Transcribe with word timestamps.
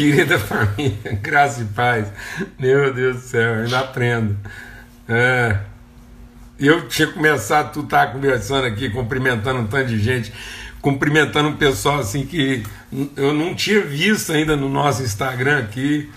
Querida 0.00 0.38
família, 0.38 1.12
graça 1.20 1.60
e 1.60 1.66
paz. 1.66 2.10
Meu 2.58 2.90
Deus 2.90 3.16
do 3.16 3.20
céu, 3.20 3.56
ainda 3.56 3.80
aprendo. 3.80 4.34
É. 5.06 5.58
Eu 6.58 6.88
tinha 6.88 7.06
começado, 7.06 7.70
tu 7.74 7.82
tá 7.82 8.06
conversando 8.06 8.64
aqui, 8.66 8.88
cumprimentando 8.88 9.60
um 9.60 9.66
tanto 9.66 9.88
de 9.88 9.98
gente, 9.98 10.32
cumprimentando 10.80 11.50
um 11.50 11.56
pessoal 11.56 11.98
assim 11.98 12.24
que 12.24 12.62
eu 13.14 13.34
não 13.34 13.54
tinha 13.54 13.82
visto 13.82 14.32
ainda 14.32 14.56
no 14.56 14.70
nosso 14.70 15.02
Instagram 15.02 15.58
aqui. 15.58 16.10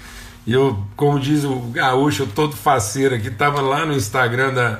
E 0.47 0.53
eu, 0.53 0.81
como 0.95 1.19
diz 1.19 1.43
o 1.43 1.53
gaúcho, 1.73 2.23
eu 2.23 2.27
todo 2.27 2.55
faceiro 2.55 3.15
aqui, 3.15 3.29
tava 3.29 3.59
lá 3.59 3.85
no 3.85 3.93
Instagram 3.93 4.53
da, 4.53 4.79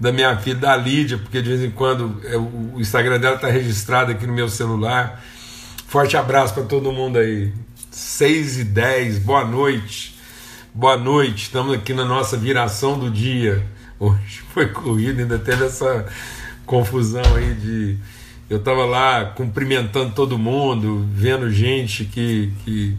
da 0.00 0.10
minha 0.10 0.34
filha, 0.38 0.56
da 0.56 0.74
Lídia, 0.74 1.18
porque 1.18 1.42
de 1.42 1.50
vez 1.50 1.62
em 1.62 1.70
quando 1.70 2.22
é, 2.24 2.38
o 2.38 2.80
Instagram 2.80 3.20
dela 3.20 3.36
tá 3.36 3.48
registrado 3.48 4.12
aqui 4.12 4.26
no 4.26 4.32
meu 4.32 4.48
celular. 4.48 5.22
Forte 5.86 6.16
abraço 6.16 6.54
para 6.54 6.62
todo 6.62 6.90
mundo 6.90 7.18
aí. 7.18 7.52
6 7.94 8.58
e 8.58 8.64
10, 8.64 9.18
boa 9.20 9.44
noite. 9.44 10.18
Boa 10.74 10.96
noite, 10.96 11.44
estamos 11.44 11.72
aqui 11.72 11.94
na 11.94 12.04
nossa 12.04 12.36
viração 12.36 12.98
do 12.98 13.08
dia. 13.08 13.64
Hoje 14.00 14.42
foi 14.52 14.66
corrido, 14.66 15.20
ainda 15.20 15.38
teve 15.38 15.64
essa 15.64 16.04
confusão 16.66 17.22
aí 17.36 17.54
de. 17.54 17.96
Eu 18.50 18.58
estava 18.58 18.84
lá 18.84 19.26
cumprimentando 19.26 20.12
todo 20.12 20.36
mundo, 20.36 21.08
vendo 21.12 21.48
gente 21.52 22.04
que, 22.04 22.52
que 22.64 22.96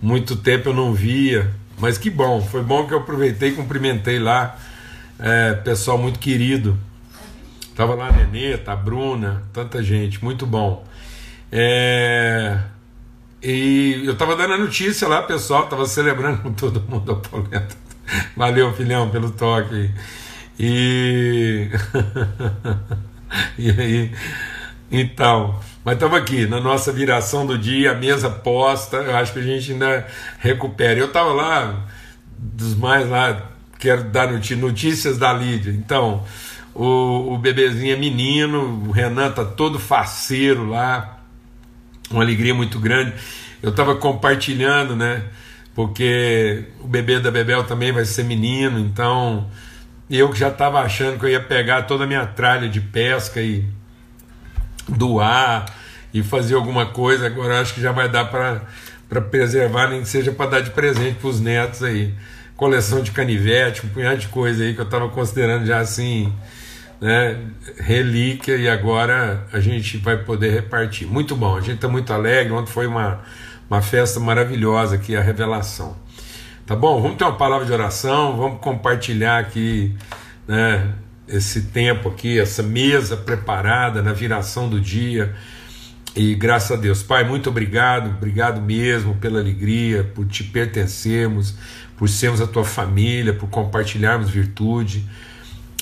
muito 0.00 0.34
tempo 0.34 0.70
eu 0.70 0.74
não 0.74 0.94
via. 0.94 1.54
Mas 1.78 1.98
que 1.98 2.08
bom, 2.08 2.40
foi 2.40 2.62
bom 2.62 2.86
que 2.86 2.94
eu 2.94 2.98
aproveitei 2.98 3.50
e 3.50 3.52
cumprimentei 3.52 4.18
lá. 4.18 4.58
É, 5.18 5.52
pessoal 5.52 5.98
muito 5.98 6.18
querido. 6.18 6.78
Tava 7.76 7.94
lá 7.94 8.08
a 8.08 8.12
Neneta, 8.12 8.72
a 8.72 8.76
Bruna, 8.76 9.42
tanta 9.52 9.82
gente, 9.82 10.24
muito 10.24 10.46
bom. 10.46 10.82
É, 11.52 12.58
e 13.42 14.02
eu 14.04 14.16
tava 14.16 14.36
dando 14.36 14.54
a 14.54 14.58
notícia 14.58 15.08
lá, 15.08 15.22
pessoal, 15.22 15.66
tava 15.66 15.86
celebrando 15.86 16.42
com 16.42 16.52
todo 16.52 16.80
mundo 16.82 17.12
a 17.12 17.16
polenta. 17.16 17.76
Valeu, 18.36 18.72
filhão, 18.74 19.10
pelo 19.10 19.30
toque. 19.30 19.90
E. 20.58 21.68
e 23.58 23.70
aí. 23.70 24.12
Então, 24.92 25.58
mas 25.84 25.94
estamos 25.94 26.18
aqui 26.18 26.46
na 26.46 26.60
nossa 26.60 26.92
viração 26.92 27.46
do 27.46 27.56
dia, 27.56 27.94
mesa 27.94 28.28
posta. 28.28 28.98
Eu 28.98 29.16
acho 29.16 29.32
que 29.32 29.38
a 29.38 29.42
gente 29.42 29.72
ainda 29.72 30.06
recupera. 30.38 30.98
Eu 30.98 31.06
estava 31.06 31.32
lá, 31.32 31.86
dos 32.36 32.74
mais 32.74 33.08
lá, 33.08 33.50
quero 33.78 34.04
dar 34.04 34.30
notícias 34.30 35.16
da 35.16 35.32
Lídia. 35.32 35.70
Então, 35.70 36.24
o, 36.74 37.34
o 37.34 37.38
bebezinho 37.38 37.94
é 37.94 37.96
menino, 37.96 38.84
o 38.86 38.90
Renan 38.90 39.30
tá 39.30 39.44
todo 39.44 39.78
faceiro 39.78 40.68
lá, 40.68 41.19
uma 42.10 42.22
alegria 42.22 42.54
muito 42.54 42.78
grande. 42.78 43.12
Eu 43.62 43.70
estava 43.70 43.94
compartilhando, 43.94 44.96
né? 44.96 45.22
Porque 45.74 46.64
o 46.80 46.88
bebê 46.88 47.20
da 47.20 47.30
Bebel 47.30 47.64
também 47.64 47.92
vai 47.92 48.04
ser 48.04 48.24
menino, 48.24 48.78
então 48.78 49.48
eu 50.10 50.34
já 50.34 50.48
estava 50.48 50.80
achando 50.80 51.18
que 51.18 51.24
eu 51.24 51.30
ia 51.30 51.40
pegar 51.40 51.82
toda 51.82 52.04
a 52.04 52.06
minha 52.06 52.26
tralha 52.26 52.68
de 52.68 52.80
pesca 52.80 53.40
e 53.40 53.64
doar 54.88 55.66
e 56.12 56.22
fazer 56.22 56.56
alguma 56.56 56.86
coisa. 56.86 57.26
Agora 57.26 57.60
acho 57.60 57.74
que 57.74 57.80
já 57.80 57.92
vai 57.92 58.08
dar 58.08 58.24
para 58.24 59.20
preservar, 59.20 59.88
nem 59.88 60.02
que 60.02 60.08
seja 60.08 60.32
para 60.32 60.50
dar 60.50 60.60
de 60.60 60.70
presente 60.70 61.18
para 61.20 61.28
os 61.28 61.40
netos 61.40 61.82
aí. 61.82 62.12
Coleção 62.56 63.00
de 63.02 63.12
canivete, 63.12 63.86
um 63.86 63.88
punhado 63.88 64.18
de 64.18 64.28
coisa 64.28 64.64
aí 64.64 64.74
que 64.74 64.80
eu 64.80 64.84
estava 64.84 65.08
considerando 65.08 65.64
já 65.64 65.78
assim 65.78 66.32
né, 67.00 67.38
relíquia 67.78 68.56
e 68.56 68.68
agora 68.68 69.46
a 69.52 69.58
gente 69.58 69.96
vai 69.96 70.18
poder 70.18 70.52
repartir. 70.52 71.08
Muito 71.08 71.34
bom, 71.34 71.56
a 71.56 71.60
gente 71.60 71.76
está 71.76 71.88
muito 71.88 72.12
alegre. 72.12 72.52
Ontem 72.52 72.70
foi 72.70 72.86
uma, 72.86 73.20
uma 73.68 73.80
festa 73.80 74.20
maravilhosa 74.20 74.96
aqui, 74.96 75.16
a 75.16 75.22
revelação. 75.22 75.96
Tá 76.66 76.76
bom? 76.76 77.00
Vamos 77.00 77.16
ter 77.16 77.24
uma 77.24 77.36
palavra 77.36 77.66
de 77.66 77.72
oração, 77.72 78.36
vamos 78.36 78.60
compartilhar 78.60 79.38
aqui 79.38 79.96
né, 80.46 80.92
esse 81.26 81.62
tempo 81.62 82.10
aqui, 82.10 82.38
essa 82.38 82.62
mesa 82.62 83.16
preparada 83.16 84.02
na 84.02 84.12
viração 84.12 84.68
do 84.68 84.80
dia. 84.80 85.34
E 86.14 86.34
graças 86.34 86.72
a 86.72 86.76
Deus, 86.76 87.02
Pai, 87.02 87.24
muito 87.24 87.48
obrigado, 87.48 88.10
obrigado 88.10 88.60
mesmo 88.60 89.14
pela 89.16 89.40
alegria, 89.40 90.04
por 90.14 90.26
te 90.26 90.44
pertencermos, 90.44 91.54
por 91.96 92.08
sermos 92.08 92.40
a 92.40 92.46
tua 92.46 92.64
família, 92.64 93.32
por 93.32 93.48
compartilharmos 93.48 94.28
virtude 94.28 95.04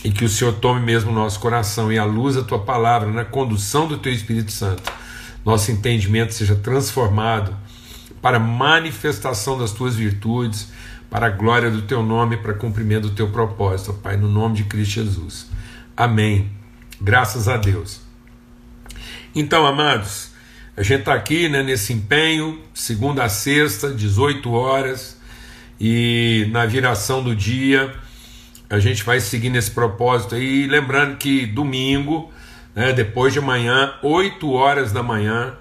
e 0.05 0.11
que 0.11 0.25
o 0.25 0.29
Senhor 0.29 0.53
tome 0.55 0.81
mesmo 0.81 1.11
o 1.11 1.15
nosso 1.15 1.41
coração 1.41 1.93
e 1.93 1.99
a 1.99 2.05
luz 2.05 2.37
da 2.37 2.43
tua 2.43 2.61
palavra, 2.61 3.11
na 3.11 3.25
condução 3.25 3.89
do 3.89 3.99
teu 3.99 4.13
Espírito 4.13 4.53
Santo, 4.53 4.93
nosso 5.45 5.71
entendimento 5.71 6.35
seja 6.35 6.55
transformado 6.55 7.57
para 8.23 8.39
manifestação 8.39 9.59
das 9.59 9.73
tuas 9.73 9.95
virtudes, 9.97 10.73
para 11.11 11.27
a 11.27 11.31
glória 11.31 11.71
do 11.71 11.83
teu 11.83 12.03
nome, 12.03 12.37
para 12.37 12.53
cumprimento 12.53 13.09
do 13.09 13.15
teu 13.15 13.31
propósito, 13.31 13.95
Pai, 13.95 14.17
no 14.17 14.29
nome 14.29 14.57
de 14.57 14.65
Cristo 14.65 14.95
Jesus. 14.95 15.47
Amém. 15.97 16.51
Graças 17.01 17.49
a 17.49 17.57
Deus. 17.57 18.01
Então, 19.35 19.67
amados, 19.67 20.31
a 20.77 20.83
gente 20.83 21.01
está 21.01 21.15
aqui 21.15 21.49
né, 21.49 21.63
nesse 21.63 21.93
empenho, 21.93 22.61
segunda 22.75 23.25
a 23.25 23.29
sexta, 23.29 23.93
18 23.93 24.51
horas, 24.53 25.19
e 25.81 26.49
na 26.51 26.67
viração 26.67 27.23
do 27.23 27.35
dia 27.35 27.95
a 28.71 28.79
gente 28.79 29.03
vai 29.05 29.21
seguir 29.21 29.51
nesse 29.51 29.71
propósito 29.71 30.35
aí, 30.35 30.67
lembrando 30.67 31.17
que 31.17 31.47
domingo, 31.47 32.31
né, 32.75 32.93
depois 32.93 33.33
de 33.33 33.39
amanhã, 33.39 33.95
8 34.03 34.51
horas 34.53 34.93
da 34.93 35.03
manhã, 35.03 35.55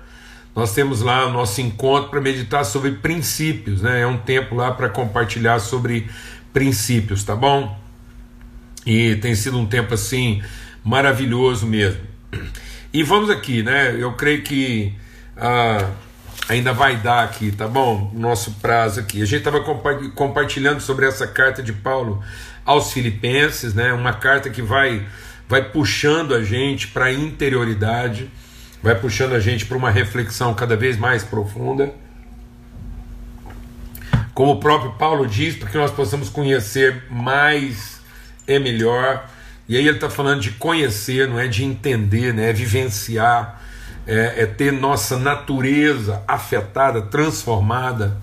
nós 0.57 0.73
temos 0.73 1.01
lá 1.01 1.27
o 1.27 1.31
nosso 1.31 1.61
encontro 1.61 2.09
para 2.09 2.19
meditar 2.19 2.65
sobre 2.65 2.89
princípios, 2.93 3.83
né? 3.83 4.01
É 4.01 4.07
um 4.07 4.17
tempo 4.17 4.55
lá 4.55 4.71
para 4.71 4.89
compartilhar 4.89 5.59
sobre 5.59 6.09
princípios, 6.51 7.23
tá 7.23 7.35
bom? 7.35 7.79
E 8.83 9.17
tem 9.17 9.35
sido 9.35 9.59
um 9.59 9.67
tempo 9.67 9.93
assim 9.93 10.41
maravilhoso 10.83 11.67
mesmo. 11.67 12.01
E 12.91 13.03
vamos 13.03 13.29
aqui, 13.29 13.61
né? 13.61 13.95
Eu 13.99 14.13
creio 14.13 14.41
que 14.41 14.95
ah, 15.35 15.91
ainda 16.47 16.73
vai 16.73 16.97
dar 16.97 17.23
aqui, 17.23 17.51
tá 17.51 17.67
bom? 17.67 18.11
Nosso 18.13 18.51
prazo 18.53 18.99
aqui. 18.99 19.21
A 19.21 19.25
gente 19.25 19.39
estava 19.39 19.59
compartilhando 20.15 20.79
sobre 20.79 21.05
essa 21.05 21.27
carta 21.27 21.61
de 21.61 21.73
Paulo 21.73 22.23
aos 22.65 22.91
Filipenses, 22.91 23.73
né? 23.73 23.91
Uma 23.93 24.13
carta 24.13 24.49
que 24.49 24.61
vai 24.61 25.05
vai 25.47 25.63
puxando 25.63 26.35
a 26.35 26.43
gente 26.43 26.87
para 26.89 27.05
a 27.05 27.13
interioridade, 27.13 28.29
vai 28.83 28.95
puxando 28.95 29.33
a 29.33 29.39
gente 29.39 29.65
para 29.65 29.77
uma 29.77 29.89
reflexão 29.89 30.53
cada 30.53 30.75
vez 30.75 30.97
mais 30.97 31.23
profunda. 31.23 31.93
Como 34.33 34.51
o 34.51 34.59
próprio 34.59 34.91
Paulo 34.93 35.25
diz, 35.25 35.55
para 35.55 35.69
que 35.69 35.77
nós 35.77 35.89
possamos 35.89 36.29
conhecer 36.29 37.03
mais 37.09 37.99
e 38.47 38.59
melhor. 38.59 39.27
E 39.67 39.75
aí 39.75 39.87
ele 39.87 39.97
está 39.97 40.09
falando 40.09 40.41
de 40.41 40.51
conhecer, 40.51 41.27
não 41.27 41.39
é 41.39 41.47
de 41.47 41.63
entender, 41.63 42.33
né? 42.33 42.49
é 42.49 42.53
vivenciar, 42.53 43.61
é, 44.07 44.43
é 44.43 44.45
ter 44.45 44.71
nossa 44.71 45.17
natureza 45.19 46.23
afetada, 46.27 47.01
transformada 47.01 48.17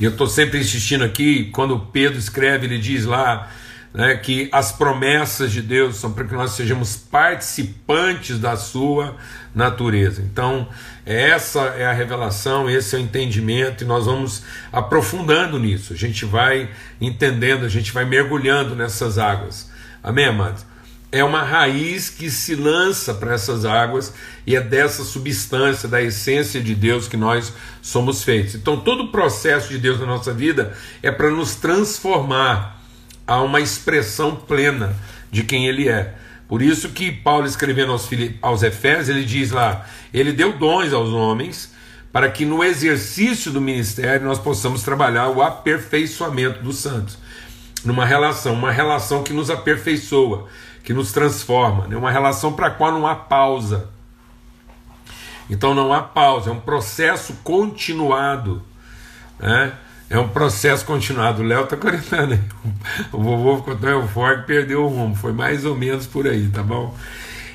e 0.00 0.04
eu 0.04 0.12
estou 0.12 0.28
sempre 0.28 0.60
insistindo 0.60 1.02
aqui, 1.02 1.46
quando 1.46 1.78
Pedro 1.78 2.18
escreve, 2.18 2.66
ele 2.66 2.78
diz 2.78 3.04
lá 3.04 3.50
né, 3.92 4.14
que 4.16 4.48
as 4.52 4.70
promessas 4.70 5.50
de 5.50 5.60
Deus 5.60 5.96
são 5.96 6.12
para 6.12 6.24
que 6.24 6.34
nós 6.34 6.52
sejamos 6.52 6.96
participantes 6.96 8.38
da 8.38 8.56
sua 8.56 9.16
natureza. 9.52 10.22
Então, 10.22 10.68
essa 11.04 11.60
é 11.76 11.84
a 11.84 11.92
revelação, 11.92 12.70
esse 12.70 12.94
é 12.94 12.98
o 12.98 13.02
entendimento, 13.02 13.82
e 13.82 13.86
nós 13.86 14.06
vamos 14.06 14.44
aprofundando 14.72 15.58
nisso. 15.58 15.92
A 15.92 15.96
gente 15.96 16.24
vai 16.24 16.70
entendendo, 17.00 17.64
a 17.64 17.68
gente 17.68 17.90
vai 17.90 18.04
mergulhando 18.04 18.76
nessas 18.76 19.18
águas. 19.18 19.68
Amém, 20.00 20.26
amados? 20.26 20.64
É 21.10 21.24
uma 21.24 21.42
raiz 21.42 22.10
que 22.10 22.30
se 22.30 22.54
lança 22.54 23.14
para 23.14 23.34
essas 23.34 23.64
águas 23.64 24.12
e 24.46 24.54
é 24.54 24.60
dessa 24.60 25.04
substância, 25.04 25.88
da 25.88 26.02
essência 26.02 26.60
de 26.60 26.74
Deus 26.74 27.08
que 27.08 27.16
nós 27.16 27.52
somos 27.80 28.22
feitos. 28.22 28.54
Então, 28.54 28.78
todo 28.78 29.04
o 29.04 29.08
processo 29.08 29.68
de 29.68 29.78
Deus 29.78 29.98
na 29.98 30.06
nossa 30.06 30.32
vida 30.34 30.76
é 31.02 31.10
para 31.10 31.30
nos 31.30 31.54
transformar 31.54 32.82
a 33.26 33.40
uma 33.40 33.60
expressão 33.60 34.36
plena 34.36 34.94
de 35.30 35.42
quem 35.42 35.66
Ele 35.66 35.88
é. 35.88 36.14
Por 36.46 36.62
isso 36.62 36.90
que 36.90 37.10
Paulo 37.10 37.46
escrevendo 37.46 37.92
aos, 37.92 38.08
aos 38.40 38.62
Efésios, 38.62 39.10
ele 39.10 39.24
diz 39.24 39.50
lá, 39.50 39.86
ele 40.14 40.32
deu 40.32 40.56
dons 40.56 40.94
aos 40.94 41.10
homens 41.10 41.74
para 42.10 42.30
que 42.30 42.46
no 42.46 42.64
exercício 42.64 43.52
do 43.52 43.60
ministério 43.60 44.26
nós 44.26 44.38
possamos 44.38 44.82
trabalhar 44.82 45.28
o 45.28 45.42
aperfeiçoamento 45.42 46.62
dos 46.62 46.78
santos. 46.78 47.18
Numa 47.84 48.06
relação, 48.06 48.54
uma 48.54 48.72
relação 48.72 49.22
que 49.22 49.32
nos 49.32 49.50
aperfeiçoa 49.50 50.48
que 50.88 50.94
nos 50.94 51.12
transforma, 51.12 51.86
né? 51.86 51.98
uma 51.98 52.10
relação 52.10 52.54
para 52.54 52.68
a 52.68 52.70
qual 52.70 52.90
não 52.90 53.06
há 53.06 53.14
pausa. 53.14 53.90
Então 55.50 55.74
não 55.74 55.92
há 55.92 56.00
pausa, 56.00 56.48
é 56.48 56.52
um 56.54 56.60
processo 56.60 57.34
continuado. 57.44 58.62
Né? 59.38 59.74
É 60.08 60.18
um 60.18 60.30
processo 60.30 60.86
continuado. 60.86 61.42
O 61.42 61.44
Léo 61.44 61.64
está 61.64 61.76
comentando. 61.76 62.40
O 63.12 63.22
vovô 63.22 63.58
ficou 63.58 63.76
tão 63.76 63.90
eufórico 63.90 64.46
perdeu 64.46 64.82
o 64.82 64.88
rumo. 64.88 65.14
Foi 65.14 65.30
mais 65.30 65.66
ou 65.66 65.76
menos 65.76 66.06
por 66.06 66.26
aí, 66.26 66.48
tá 66.48 66.62
bom? 66.62 66.96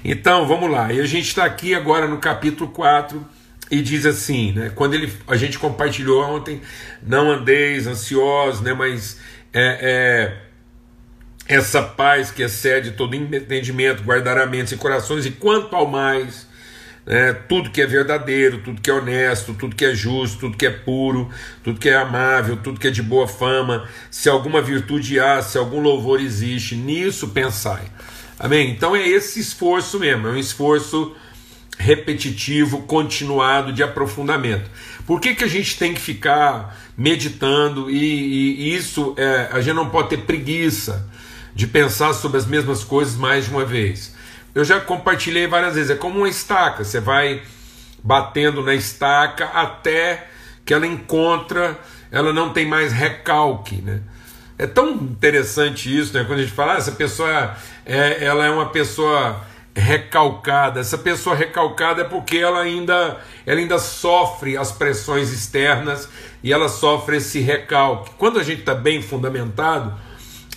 Então, 0.06 0.48
vamos 0.48 0.70
lá. 0.70 0.94
E 0.94 1.00
a 1.00 1.06
gente 1.08 1.30
está 1.30 1.44
aqui 1.44 1.74
agora 1.74 2.08
no 2.08 2.20
capítulo 2.20 2.70
4 2.70 3.26
e 3.72 3.82
diz 3.82 4.06
assim, 4.06 4.52
né? 4.52 4.72
Quando 4.76 4.94
ele, 4.94 5.12
a 5.28 5.36
gente 5.36 5.58
compartilhou 5.58 6.22
ontem, 6.24 6.62
não 7.02 7.32
andeis 7.32 7.88
ansiosos, 7.88 8.62
né? 8.62 8.76
Mas 8.76 9.20
é, 9.52 9.80
é, 9.82 10.43
essa 11.48 11.82
paz 11.82 12.32
que 12.32 12.42
excede 12.42 12.92
todo 12.92 13.16
entendimento 13.16 14.04
guardará 14.04 14.46
mentes 14.46 14.72
e 14.72 14.78
corações, 14.78 15.26
e 15.26 15.32
quanto 15.32 15.76
ao 15.76 15.88
mais, 15.88 16.48
né, 17.06 17.34
tudo 17.34 17.70
que 17.70 17.82
é 17.82 17.86
verdadeiro, 17.86 18.60
tudo 18.60 18.82
que 18.82 18.90
é 18.90 18.94
honesto, 18.94 19.54
tudo 19.54 19.76
que 19.76 19.84
é 19.84 19.94
justo, 19.94 20.40
tudo 20.40 20.58
que 20.58 20.66
é 20.66 20.72
puro, 20.72 21.30
tudo 21.64 21.80
que 21.80 21.90
é 21.90 21.96
amável, 21.96 22.58
tudo 22.58 22.80
que 22.80 22.88
é 22.88 22.92
de 22.92 23.04
boa 23.04 23.28
fama, 23.28 23.88
se 24.10 24.30
alguma 24.30 24.62
virtude 24.62 25.20
há, 25.20 25.42
se 25.42 25.58
algum 25.58 25.82
louvor 25.82 26.22
existe, 26.22 26.76
nisso 26.76 27.30
pensai. 27.30 27.84
Amém? 28.40 28.72
Então 28.72 28.96
é 28.96 29.06
esse 29.08 29.40
esforço 29.40 30.00
mesmo, 30.00 30.28
é 30.28 30.32
um 30.32 30.38
esforço 30.38 31.16
repetitivo, 31.78 32.84
continuado 32.84 33.74
de 33.74 33.84
aprofundamento. 33.84 34.70
Por 35.06 35.20
que, 35.20 35.36
que 35.36 35.44
a 35.44 35.48
gente 35.48 35.78
tem 35.78 35.94
que 35.94 36.00
ficar 36.00 36.78
meditando 36.98 37.90
e, 37.90 37.98
e, 37.98 38.76
isso 38.76 39.14
é, 39.18 39.50
a 39.52 39.60
gente 39.60 39.76
não 39.76 39.90
pode 39.90 40.10
ter 40.10 40.20
preguiça 40.20 41.10
de 41.54 41.68
pensar 41.68 42.14
sobre 42.14 42.38
as 42.38 42.46
mesmas 42.46 42.84
coisas 42.84 43.16
mais 43.16 43.46
de 43.46 43.52
uma 43.52 43.66
vez? 43.66 44.14
Eu 44.54 44.64
já 44.64 44.80
compartilhei 44.80 45.48
várias 45.48 45.76
vezes, 45.76 45.90
é 45.90 45.96
como 45.96 46.20
uma 46.20 46.30
estaca, 46.30 46.84
você 46.84 47.00
vai 47.00 47.42
batendo 48.04 48.62
na 48.62 48.76
estaca 48.76 49.46
até 49.46 50.28
que 50.66 50.74
ela 50.74 50.86
encontra, 50.86 51.80
ela 52.12 52.32
não 52.32 52.52
tem 52.52 52.66
mais 52.66 52.92
recalque, 52.92 53.78
né? 53.78 54.02
É 54.58 54.68
tão 54.68 54.92
interessante 54.92 55.96
isso, 55.96 56.14
né? 56.14 56.24
Quando 56.24 56.40
a 56.40 56.44
gente 56.44 56.54
fala, 56.54 56.76
ah, 56.76 56.78
essa 56.78 56.92
pessoa 56.92 57.56
é, 57.86 58.24
ela 58.24 58.46
é 58.46 58.50
uma 58.52 58.68
pessoa 58.68 59.42
recalcada. 59.76 60.80
Essa 60.80 60.98
pessoa 60.98 61.36
recalcada 61.36 62.02
é 62.02 62.06
porque 62.06 62.38
ela 62.38 62.62
ainda, 62.62 63.18
ela 63.46 63.60
ainda 63.60 63.80
sofre 63.80 64.56
as 64.56 64.72
pressões 64.72 65.32
externas 65.32 66.08
e 66.44 66.54
ela 66.54 66.70
sofre 66.70 67.18
esse 67.18 67.40
recalque. 67.40 68.12
Quando 68.18 68.40
a 68.40 68.44
gente 68.44 68.60
está 68.60 68.76
bem 68.76 69.02
fundamentado, 69.02 69.94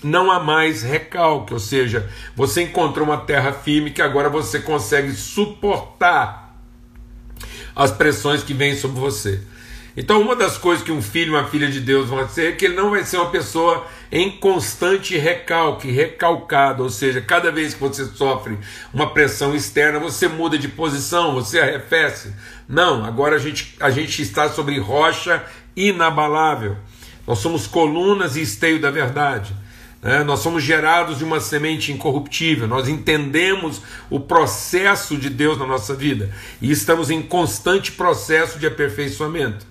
não 0.02 0.30
há 0.30 0.40
mais 0.40 0.82
recalque, 0.82 1.52
ou 1.52 1.60
seja, 1.60 2.08
você 2.34 2.62
encontrou 2.62 3.06
uma 3.06 3.18
terra 3.18 3.52
firme 3.52 3.90
que 3.90 4.02
agora 4.02 4.28
você 4.28 4.60
consegue 4.60 5.12
suportar 5.12 6.56
as 7.74 7.90
pressões 7.90 8.42
que 8.42 8.54
vêm 8.54 8.74
sobre 8.74 8.98
você. 8.98 9.42
Então, 9.96 10.20
uma 10.20 10.36
das 10.36 10.58
coisas 10.58 10.84
que 10.84 10.92
um 10.92 11.00
filho 11.00 11.32
e 11.32 11.36
uma 11.36 11.48
filha 11.48 11.68
de 11.68 11.80
Deus 11.80 12.10
vão 12.10 12.28
ser 12.28 12.48
é 12.48 12.52
que 12.52 12.66
ele 12.66 12.74
não 12.74 12.90
vai 12.90 13.02
ser 13.02 13.16
uma 13.16 13.30
pessoa 13.30 13.86
em 14.12 14.30
constante 14.30 15.16
recalque, 15.16 15.90
recalcado, 15.90 16.82
ou 16.82 16.90
seja, 16.90 17.22
cada 17.22 17.50
vez 17.50 17.72
que 17.72 17.80
você 17.80 18.04
sofre 18.04 18.58
uma 18.92 19.10
pressão 19.10 19.54
externa, 19.54 19.98
você 19.98 20.28
muda 20.28 20.58
de 20.58 20.68
posição, 20.68 21.34
você 21.34 21.60
arrefece. 21.60 22.34
Não, 22.68 23.06
agora 23.06 23.36
a 23.36 23.38
gente, 23.38 23.74
a 23.80 23.90
gente 23.90 24.20
está 24.20 24.50
sobre 24.50 24.78
rocha 24.78 25.42
inabalável. 25.74 26.76
Nós 27.26 27.38
somos 27.38 27.66
colunas 27.66 28.36
e 28.36 28.42
esteio 28.42 28.78
da 28.78 28.90
verdade. 28.90 29.56
Né? 30.06 30.22
Nós 30.22 30.38
somos 30.38 30.62
gerados 30.62 31.18
de 31.18 31.24
uma 31.24 31.40
semente 31.40 31.90
incorruptível, 31.90 32.68
nós 32.68 32.86
entendemos 32.86 33.82
o 34.08 34.20
processo 34.20 35.16
de 35.16 35.28
Deus 35.28 35.58
na 35.58 35.66
nossa 35.66 35.96
vida 35.96 36.30
e 36.62 36.70
estamos 36.70 37.10
em 37.10 37.20
constante 37.20 37.90
processo 37.90 38.56
de 38.60 38.68
aperfeiçoamento. 38.68 39.66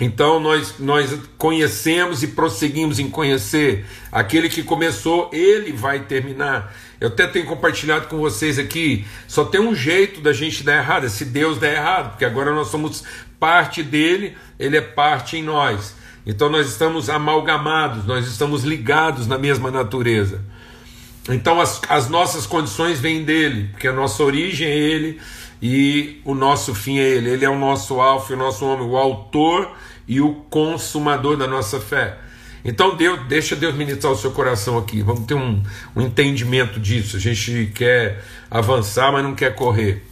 Então 0.00 0.38
nós, 0.38 0.76
nós 0.78 1.18
conhecemos 1.36 2.22
e 2.22 2.28
prosseguimos 2.28 3.00
em 3.00 3.10
conhecer. 3.10 3.84
Aquele 4.12 4.48
que 4.48 4.62
começou, 4.62 5.28
ele 5.32 5.72
vai 5.72 5.98
terminar. 6.04 6.72
Eu 7.00 7.08
até 7.08 7.26
tenho 7.26 7.44
compartilhado 7.44 8.06
com 8.06 8.18
vocês 8.18 8.56
aqui, 8.56 9.04
só 9.26 9.44
tem 9.44 9.60
um 9.60 9.74
jeito 9.74 10.20
da 10.20 10.32
gente 10.32 10.62
dar 10.62 10.76
errado, 10.76 11.06
é 11.06 11.08
se 11.08 11.24
Deus 11.24 11.58
der 11.58 11.74
errado, 11.74 12.10
porque 12.10 12.24
agora 12.24 12.54
nós 12.54 12.68
somos 12.68 13.02
parte 13.40 13.82
dele, 13.82 14.36
ele 14.60 14.76
é 14.76 14.80
parte 14.80 15.36
em 15.36 15.42
nós. 15.42 15.98
Então 16.26 16.48
nós 16.48 16.68
estamos 16.68 17.08
amalgamados, 17.08 18.04
nós 18.04 18.26
estamos 18.26 18.62
ligados 18.64 19.26
na 19.26 19.38
mesma 19.38 19.70
natureza. 19.70 20.44
Então 21.28 21.60
as, 21.60 21.80
as 21.88 22.08
nossas 22.08 22.46
condições 22.46 23.00
vêm 23.00 23.24
dele, 23.24 23.68
porque 23.70 23.88
a 23.88 23.92
nossa 23.92 24.22
origem 24.22 24.68
é 24.68 24.76
ele 24.76 25.20
e 25.62 26.20
o 26.24 26.34
nosso 26.34 26.74
fim 26.74 26.98
é 26.98 27.08
ele. 27.08 27.30
Ele 27.30 27.44
é 27.44 27.50
o 27.50 27.58
nosso 27.58 28.00
alfa 28.00 28.32
e 28.32 28.36
o 28.36 28.38
nosso 28.38 28.64
homem, 28.64 28.86
o 28.86 28.96
autor 28.96 29.70
e 30.06 30.20
o 30.20 30.34
consumador 30.50 31.36
da 31.36 31.46
nossa 31.46 31.80
fé. 31.80 32.18
Então 32.64 32.94
Deus, 32.96 33.20
deixa 33.26 33.56
Deus 33.56 33.74
ministrar 33.74 34.12
o 34.12 34.16
seu 34.16 34.30
coração 34.32 34.76
aqui. 34.76 35.02
Vamos 35.02 35.24
ter 35.24 35.34
um, 35.34 35.62
um 35.96 36.02
entendimento 36.02 36.78
disso. 36.78 37.16
A 37.16 37.20
gente 37.20 37.72
quer 37.74 38.22
avançar, 38.50 39.10
mas 39.12 39.22
não 39.22 39.34
quer 39.34 39.54
correr. 39.54 40.04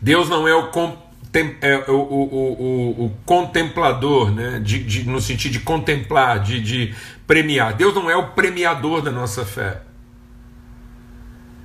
Deus 0.00 0.28
não 0.28 0.46
é 0.46 0.54
o, 0.54 0.70
é 1.60 1.90
o, 1.90 1.92
o, 1.92 2.96
o, 3.02 3.04
o 3.06 3.10
contemplador, 3.24 4.30
né? 4.30 4.60
De, 4.62 4.82
de, 4.82 5.08
no 5.08 5.20
sentido 5.20 5.52
de 5.52 5.60
contemplar, 5.60 6.40
de, 6.40 6.60
de 6.60 6.94
premiar. 7.26 7.74
Deus 7.74 7.94
não 7.94 8.10
é 8.10 8.16
o 8.16 8.28
premiador 8.28 9.02
da 9.02 9.10
nossa 9.10 9.44
fé. 9.44 9.82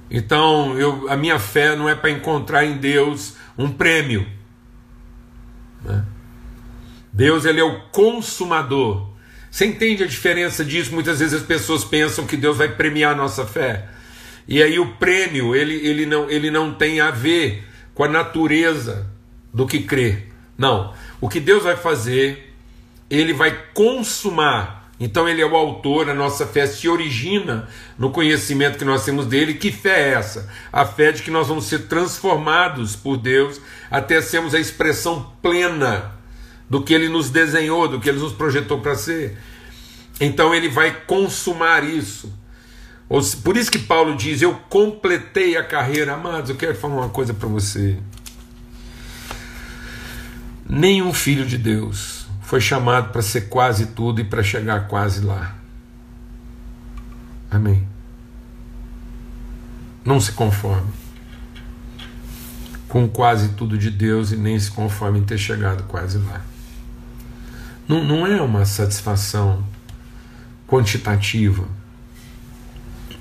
Então, 0.10 0.78
eu, 0.78 1.10
a 1.10 1.16
minha 1.16 1.40
fé 1.40 1.76
não 1.76 1.88
é 1.88 1.96
para 1.96 2.10
encontrar 2.10 2.66
em 2.66 2.78
Deus 2.78 3.36
um 3.58 3.72
prêmio. 3.72 4.28
Né? 5.84 6.04
Deus 7.14 7.46
ele 7.46 7.60
é 7.60 7.64
o 7.64 7.82
consumador. 7.92 9.10
Você 9.50 9.66
entende 9.66 10.04
a 10.04 10.08
diferença 10.08 10.64
disso? 10.64 10.94
Muitas 10.94 11.20
vezes 11.20 11.34
as 11.34 11.46
pessoas 11.46 11.84
pensam 11.84 12.26
que 12.26 12.38
Deus 12.38 12.58
vai 12.58 12.70
premiar 12.70 13.14
a 13.14 13.16
nossa 13.16 13.46
fé. 13.46 13.88
E 14.48 14.62
aí 14.62 14.80
o 14.80 14.94
prêmio, 14.96 15.56
ele, 15.56 15.76
ele, 15.76 16.06
não, 16.06 16.30
ele 16.30 16.50
não 16.50 16.74
tem 16.74 17.00
a 17.00 17.12
ver 17.12 17.66
com 17.94 18.04
a 18.04 18.08
natureza 18.08 19.08
do 19.54 19.66
que 19.66 19.84
crer. 19.84 20.32
Não. 20.58 20.94
O 21.20 21.28
que 21.28 21.40
Deus 21.40 21.64
vai 21.64 21.76
fazer, 21.76 22.54
ele 23.10 23.34
vai 23.34 23.52
consumar. 23.74 24.90
Então 25.00 25.28
ele 25.28 25.42
é 25.42 25.46
o 25.46 25.56
autor, 25.56 26.10
a 26.10 26.14
nossa 26.14 26.46
fé 26.46 26.68
se 26.68 26.88
origina 26.88 27.68
no 27.98 28.12
conhecimento 28.12 28.78
que 28.78 28.86
nós 28.86 29.04
temos 29.04 29.26
dele. 29.26 29.56
Que 29.56 29.72
fé 29.72 30.10
é 30.10 30.14
essa? 30.14 30.50
A 30.72 30.86
fé 30.86 31.12
de 31.12 31.24
que 31.24 31.32
nós 31.32 31.48
vamos 31.48 31.66
ser 31.66 31.88
transformados 31.88 32.96
por 32.96 33.18
Deus 33.18 33.60
até 33.90 34.22
sermos 34.22 34.54
a 34.54 34.60
expressão 34.60 35.32
plena 35.42 36.12
do 36.70 36.84
que 36.84 36.94
ele 36.94 37.10
nos 37.10 37.30
desenhou, 37.30 37.88
do 37.88 38.00
que 38.00 38.08
ele 38.08 38.20
nos 38.20 38.32
projetou 38.32 38.80
para 38.80 38.96
ser. 38.96 39.38
Então 40.20 40.54
ele 40.54 40.70
vai 40.70 40.92
consumar 41.06 41.84
isso. 41.84 42.32
Por 43.44 43.58
isso 43.58 43.72
que 43.72 43.80
Paulo 43.80 44.16
diz: 44.16 44.42
Eu 44.42 44.54
completei 44.70 45.58
a 45.58 45.64
carreira. 45.64 46.14
Amados, 46.14 46.52
eu 46.52 46.56
quero 46.56 46.76
falar 46.76 46.96
uma 46.96 47.10
coisa 47.10 47.34
para 47.34 47.50
você. 47.50 47.98
Nenhum 50.74 51.14
filho 51.14 51.46
de 51.46 51.58
Deus 51.58 52.26
foi 52.42 52.62
chamado 52.62 53.12
para 53.12 53.22
ser 53.22 53.50
quase 53.50 53.88
tudo 53.88 54.22
e 54.22 54.24
para 54.24 54.42
chegar 54.42 54.88
quase 54.88 55.20
lá. 55.20 55.54
Amém. 57.52 57.86
Não 60.06 60.18
se 60.22 60.32
conforme 60.32 60.90
com 62.88 63.06
quase 63.06 63.50
tudo 63.50 63.78
de 63.78 63.92
Deus 63.92 64.32
e 64.32 64.38
nem 64.38 64.58
se 64.58 64.72
conforme 64.72 65.20
em 65.20 65.24
ter 65.24 65.38
chegado 65.38 65.84
quase 65.84 66.18
lá. 66.18 66.42
Não, 67.86 68.02
não 68.02 68.26
é 68.26 68.42
uma 68.42 68.64
satisfação 68.64 69.62
quantitativa. 70.66 71.68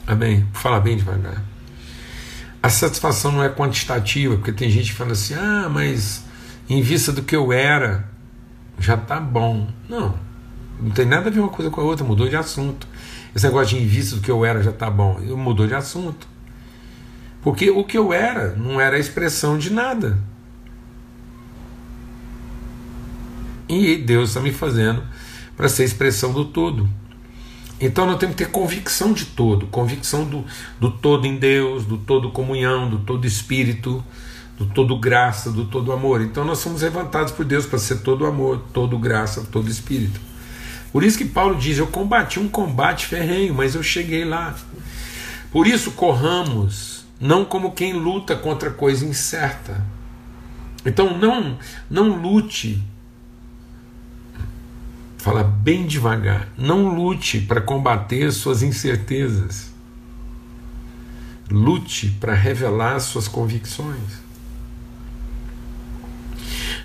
Amém? 0.06 0.46
Vou 0.52 0.62
falar 0.62 0.78
bem 0.78 0.96
devagar. 0.96 1.42
A 2.62 2.68
satisfação 2.68 3.32
não 3.32 3.42
é 3.42 3.48
quantitativa, 3.48 4.36
porque 4.36 4.52
tem 4.52 4.70
gente 4.70 4.92
que 4.92 4.96
fala 4.96 5.12
assim: 5.12 5.34
ah, 5.34 5.68
mas 5.68 6.29
em 6.70 6.80
vista 6.80 7.12
do 7.12 7.22
que 7.22 7.34
eu 7.34 7.52
era, 7.52 8.08
já 8.78 8.96
tá 8.96 9.18
bom. 9.18 9.68
Não, 9.88 10.14
não 10.80 10.90
tem 10.90 11.04
nada 11.04 11.28
a 11.28 11.32
ver 11.32 11.40
uma 11.40 11.48
coisa 11.48 11.68
com 11.70 11.80
a 11.80 11.84
outra, 11.84 12.04
mudou 12.06 12.28
de 12.28 12.36
assunto. 12.36 12.86
Esse 13.34 13.44
negócio 13.44 13.76
de 13.76 13.82
em 13.82 13.86
vista 13.86 14.14
do 14.16 14.22
que 14.22 14.30
eu 14.30 14.44
era 14.44 14.62
já 14.62 14.72
tá 14.72 14.88
bom, 14.88 15.20
mudou 15.36 15.66
de 15.66 15.74
assunto. 15.74 16.28
Porque 17.42 17.70
o 17.70 17.84
que 17.84 17.98
eu 17.98 18.12
era 18.12 18.54
não 18.54 18.80
era 18.80 18.96
a 18.96 19.00
expressão 19.00 19.58
de 19.58 19.72
nada. 19.72 20.18
E 23.68 23.96
Deus 23.96 24.30
está 24.30 24.40
me 24.40 24.52
fazendo 24.52 25.02
para 25.56 25.68
ser 25.68 25.84
expressão 25.84 26.32
do 26.32 26.44
todo. 26.44 26.88
Então 27.80 28.06
nós 28.06 28.18
temos 28.18 28.36
que 28.36 28.44
ter 28.44 28.50
convicção 28.50 29.12
de 29.12 29.24
todo, 29.24 29.66
convicção 29.66 30.24
do, 30.24 30.44
do 30.78 30.90
todo 30.90 31.26
em 31.26 31.36
Deus, 31.36 31.84
do 31.84 31.96
todo 31.96 32.30
comunhão, 32.30 32.90
do 32.90 32.98
todo 32.98 33.26
espírito, 33.26 34.04
do 34.60 34.66
todo 34.66 34.98
graça, 34.98 35.50
do 35.50 35.64
todo 35.64 35.90
amor. 35.90 36.20
Então 36.20 36.44
nós 36.44 36.58
somos 36.58 36.82
levantados 36.82 37.32
por 37.32 37.46
Deus 37.46 37.64
para 37.64 37.78
ser 37.78 38.02
todo 38.02 38.26
amor, 38.26 38.62
todo 38.74 38.98
graça, 38.98 39.48
todo 39.50 39.70
espírito. 39.70 40.20
Por 40.92 41.02
isso 41.02 41.16
que 41.16 41.24
Paulo 41.24 41.56
diz: 41.56 41.78
Eu 41.78 41.86
combati 41.86 42.38
um 42.38 42.48
combate 42.48 43.06
ferrenho, 43.06 43.54
mas 43.54 43.74
eu 43.74 43.82
cheguei 43.82 44.24
lá. 44.24 44.54
Por 45.50 45.66
isso 45.66 45.92
corramos, 45.92 47.06
não 47.18 47.44
como 47.44 47.72
quem 47.72 47.94
luta 47.94 48.36
contra 48.36 48.70
coisa 48.70 49.06
incerta. 49.06 49.82
Então 50.84 51.16
não, 51.18 51.58
não 51.88 52.20
lute 52.20 52.84
Fala 55.20 55.44
bem 55.44 55.86
devagar. 55.86 56.48
Não 56.56 56.94
lute 56.94 57.40
para 57.40 57.60
combater 57.60 58.32
suas 58.32 58.62
incertezas. 58.62 59.70
Lute 61.50 62.08
para 62.18 62.32
revelar 62.32 62.98
suas 63.00 63.28
convicções. 63.28 64.19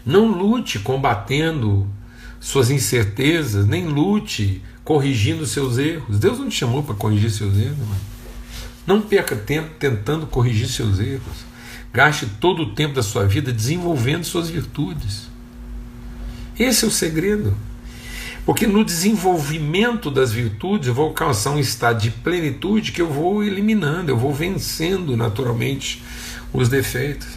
Não 0.06 0.28
lute 0.28 0.80
combatendo 0.80 1.88
suas 2.40 2.70
incertezas, 2.70 3.66
nem 3.66 3.88
lute 3.88 4.62
corrigindo 4.84 5.46
seus 5.46 5.78
erros. 5.78 6.20
Deus 6.20 6.38
não 6.38 6.48
te 6.48 6.56
chamou 6.56 6.84
para 6.84 6.94
corrigir 6.94 7.32
seus 7.32 7.58
erros, 7.58 7.80
mano. 7.80 8.02
Não 8.86 9.02
perca 9.02 9.36
tempo 9.36 9.72
tentando 9.80 10.28
corrigir 10.28 10.68
seus 10.68 11.00
erros. 11.00 11.46
Gaste 11.92 12.28
todo 12.40 12.62
o 12.62 12.76
tempo 12.76 12.94
da 12.94 13.02
sua 13.02 13.26
vida 13.26 13.52
desenvolvendo 13.52 14.24
suas 14.24 14.50
virtudes. 14.50 15.28
Esse 16.60 16.86
é 16.86 16.88
o 16.88 16.92
segredo. 16.92 17.56
Porque 18.46 18.68
no 18.68 18.86
desenvolvimento 18.86 20.12
das 20.12 20.32
virtudes 20.32 20.88
eu 20.88 20.94
vou 20.94 21.06
alcançar 21.06 21.50
um 21.50 21.60
estado 21.60 22.00
de 22.00 22.12
plenitude 22.12 22.92
que 22.92 23.02
eu 23.02 23.12
vou 23.12 23.44
eliminando, 23.44 24.12
eu 24.12 24.18
vou 24.18 24.32
vencendo 24.32 25.18
naturalmente 25.18 26.04
os 26.54 26.70
defeitos. 26.70 27.28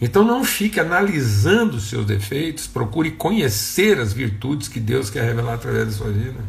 Então 0.00 0.24
não 0.24 0.42
fique 0.42 0.80
analisando 0.80 1.76
os 1.76 1.90
seus 1.90 2.06
defeitos, 2.06 2.66
procure 2.66 3.10
conhecer 3.10 3.98
as 3.98 4.12
virtudes 4.12 4.66
que 4.66 4.80
Deus 4.80 5.10
quer 5.10 5.24
revelar 5.24 5.54
através 5.54 5.86
da 5.86 5.92
sua 5.92 6.10
vida. 6.10 6.40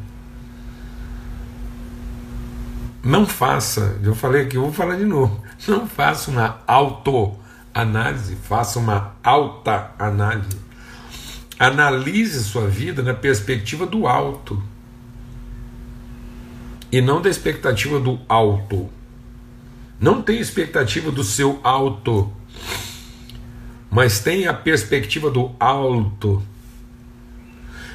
Não 3.04 3.26
faça, 3.26 4.00
eu 4.04 4.16
falei 4.16 4.44
aqui, 4.44 4.56
eu 4.56 4.62
vou 4.62 4.72
falar 4.72 4.96
de 4.96 5.06
novo. 5.06 5.44
Não 5.68 5.88
faça 5.88 6.32
uma 6.32 6.60
autoanálise, 6.66 8.36
faça 8.36 8.80
uma 8.80 9.16
alta 9.24 9.92
análise. 10.00 10.60
Analise 11.60 12.44
sua 12.44 12.68
vida 12.68 13.02
na 13.02 13.14
perspectiva 13.14 13.86
do 13.86 14.08
alto 14.08 14.62
e 16.92 17.02
não 17.02 17.22
da 17.22 17.30
expectativa 17.30 18.00
do 18.00 18.20
alto. 18.28 18.90
Não 20.00 20.22
tenha 20.22 20.42
expectativa 20.42 21.12
do 21.12 21.24
seu 21.24 21.60
alto, 21.64 22.32
mas 23.92 24.22
tenha 24.22 24.52
a 24.52 24.54
perspectiva 24.54 25.30
do 25.30 25.52
alto. 25.60 26.42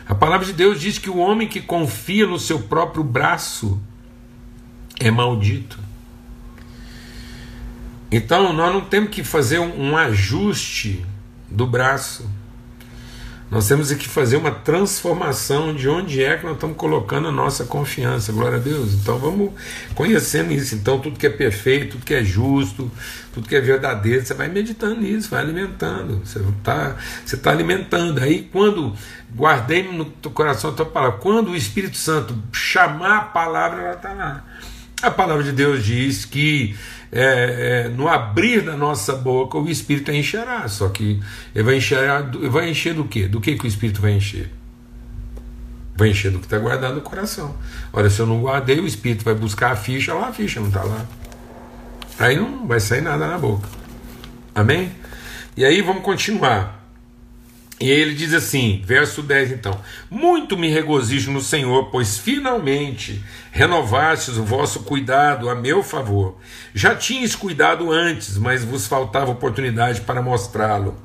A 0.07 0.15
palavra 0.15 0.47
de 0.47 0.53
Deus 0.53 0.79
diz 0.79 0.99
que 0.99 1.09
o 1.09 1.17
homem 1.17 1.49
que 1.49 1.61
confia 1.61 2.27
no 2.27 2.39
seu 2.39 2.61
próprio 2.61 3.03
braço 3.03 3.81
é 5.01 5.11
maldito. 5.11 5.79
Então 8.13 8.53
nós 8.53 8.73
não 8.73 8.83
temos 8.83 9.11
que 9.11 9.25
fazer 9.25 9.59
um 9.59 9.97
ajuste 9.97 11.05
do 11.51 11.67
braço. 11.67 12.31
Nós 13.49 13.69
temos 13.69 13.93
que 13.93 14.09
fazer 14.09 14.37
uma 14.37 14.51
transformação 14.51 15.73
de 15.73 15.89
onde 15.89 16.23
é 16.23 16.37
que 16.37 16.45
nós 16.45 16.55
estamos 16.55 16.77
colocando 16.77 17.29
a 17.29 17.33
nossa 17.33 17.65
confiança, 17.65 18.33
glória 18.33 18.59
a 18.59 18.61
Deus. 18.61 18.93
Então 18.95 19.19
vamos 19.19 19.53
conhecendo 19.95 20.53
isso. 20.53 20.75
Então, 20.75 20.99
tudo 20.99 21.17
que 21.17 21.27
é 21.27 21.31
perfeito, 21.31 21.93
tudo 21.93 22.05
que 22.05 22.15
é 22.15 22.25
justo, 22.25 22.91
tudo 23.33 23.49
que 23.49 23.55
é 23.55 23.61
verdadeiro, 23.61 24.27
você 24.27 24.35
vai 24.35 24.49
meditando 24.49 25.01
nisso, 25.01 25.31
vai 25.31 25.43
alimentando. 25.43 26.21
Você 26.25 26.41
está 26.41 26.97
você 27.25 27.37
tá 27.37 27.53
alimentando. 27.53 28.21
Aí, 28.21 28.49
quando 28.51 28.93
guardei 29.33 29.85
no 29.85 30.07
teu 30.07 30.33
coração 30.33 30.71
a 30.71 30.73
tua 30.73 30.87
palavra, 30.87 31.19
quando 31.19 31.53
o 31.53 31.57
Espírito 31.57 31.97
Santo 31.97 32.37
chamar 32.53 33.17
a 33.17 33.25
palavra, 33.27 33.81
ela 33.81 33.95
está 33.95 34.13
lá. 34.13 34.45
A 35.03 35.11
palavra 35.11 35.45
de 35.45 35.53
Deus 35.53 35.85
diz 35.85 36.25
que 36.25 36.75
é, 37.13 37.85
é, 37.85 37.89
no 37.89 38.09
abrir 38.09 38.63
da 38.63 38.77
nossa 38.77 39.15
boca 39.15 39.59
o 39.59 39.69
Espírito 39.69 40.11
encherá. 40.11 40.67
Só 40.69 40.89
que 40.89 41.21
ele 41.55 41.65
vai 41.65 41.77
encher, 41.77 41.99
vai 42.51 42.71
encher 42.71 42.95
do 42.95 43.05
quê? 43.05 43.29
Do 43.29 43.41
que, 43.41 43.57
que 43.57 43.65
o 43.65 43.69
Espírito 43.69 44.01
vai 44.01 44.13
encher? 44.13 44.51
Vai 45.95 46.11
encher 46.11 46.31
do 46.31 46.39
que 46.39 46.47
está 46.47 46.59
guardado 46.59 46.95
no 46.95 47.01
coração. 47.01 47.57
Olha, 47.93 48.11
se 48.11 48.21
eu 48.21 48.27
não 48.27 48.41
guardei, 48.41 48.79
o 48.81 48.87
Espírito 48.87 49.25
vai 49.25 49.35
buscar 49.35 49.73
a 49.73 49.77
ficha 49.77 50.13
lá, 50.15 50.29
a 50.29 50.33
ficha 50.33 50.61
não 50.61 50.69
está 50.69 50.83
lá. 50.83 51.07
Aí 52.19 52.37
não 52.37 52.67
vai 52.67 52.81
sair 52.81 53.03
nada 53.03 53.27
na 53.27 53.39
boca. 53.39 53.69
Amém? 54.55 54.93
E 55.57 55.65
aí 55.65 55.81
vamos 55.83 56.03
continuar. 56.03 56.76
E 57.79 57.91
ele 57.91 58.15
diz 58.15 58.33
assim, 58.33 58.83
verso 58.87 59.23
10 59.23 59.53
então: 59.53 59.79
Muito 60.11 60.57
me 60.57 60.71
regozijo 60.71 61.31
no 61.31 61.43
Senhor, 61.43 61.91
pois 61.91 62.17
finalmente 62.17 63.23
renovastes 63.53 64.39
o 64.39 64.45
vosso 64.45 64.81
cuidado 64.85 65.51
a 65.51 65.55
meu 65.55 65.83
favor. 65.83 66.39
Já 66.75 66.95
tinhas 66.95 67.35
cuidado 67.35 67.93
antes, 67.93 68.39
mas 68.39 68.65
vos 68.65 68.87
faltava 68.87 69.31
oportunidade 69.31 70.01
para 70.01 70.23
mostrá-lo. 70.23 70.97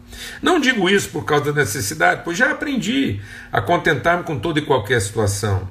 Não 0.41 0.61
digo 0.61 0.89
isso 0.89 1.09
por 1.09 1.25
causa 1.25 1.51
da 1.51 1.61
necessidade, 1.61 2.21
pois 2.23 2.37
já 2.37 2.51
aprendi 2.51 3.19
a 3.51 3.61
contentar-me 3.61 4.23
com 4.23 4.39
toda 4.39 4.59
e 4.59 4.65
qualquer 4.65 5.01
situação. 5.01 5.67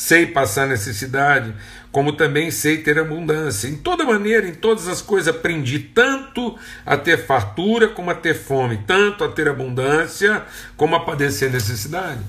Sei 0.00 0.24
passar 0.24 0.66
necessidade, 0.66 1.52
como 1.92 2.14
também 2.14 2.50
sei 2.50 2.78
ter 2.78 2.98
abundância. 2.98 3.68
Em 3.68 3.76
toda 3.76 4.02
maneira, 4.02 4.48
em 4.48 4.54
todas 4.54 4.88
as 4.88 5.02
coisas 5.02 5.28
aprendi 5.28 5.78
tanto 5.78 6.58
a 6.86 6.96
ter 6.96 7.26
fartura 7.26 7.86
como 7.86 8.10
a 8.10 8.14
ter 8.14 8.32
fome, 8.32 8.78
tanto 8.86 9.22
a 9.22 9.28
ter 9.28 9.46
abundância 9.46 10.42
como 10.74 10.96
a 10.96 11.00
padecer 11.00 11.52
necessidade. 11.52 12.20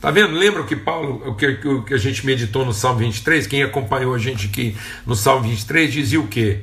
Tá 0.00 0.10
vendo? 0.10 0.34
Lembra 0.34 0.62
o 0.62 0.66
que 0.66 0.74
Paulo, 0.74 1.22
o 1.26 1.34
que, 1.34 1.46
o 1.46 1.82
que 1.84 1.92
a 1.92 1.98
gente 1.98 2.24
meditou 2.24 2.64
no 2.64 2.72
Salmo 2.72 3.00
23? 3.00 3.46
Quem 3.46 3.62
acompanhou 3.62 4.14
a 4.14 4.18
gente 4.18 4.46
aqui 4.46 4.74
no 5.04 5.14
Salmo 5.14 5.46
23 5.50 5.92
dizia 5.92 6.20
o 6.20 6.26
quê? 6.26 6.60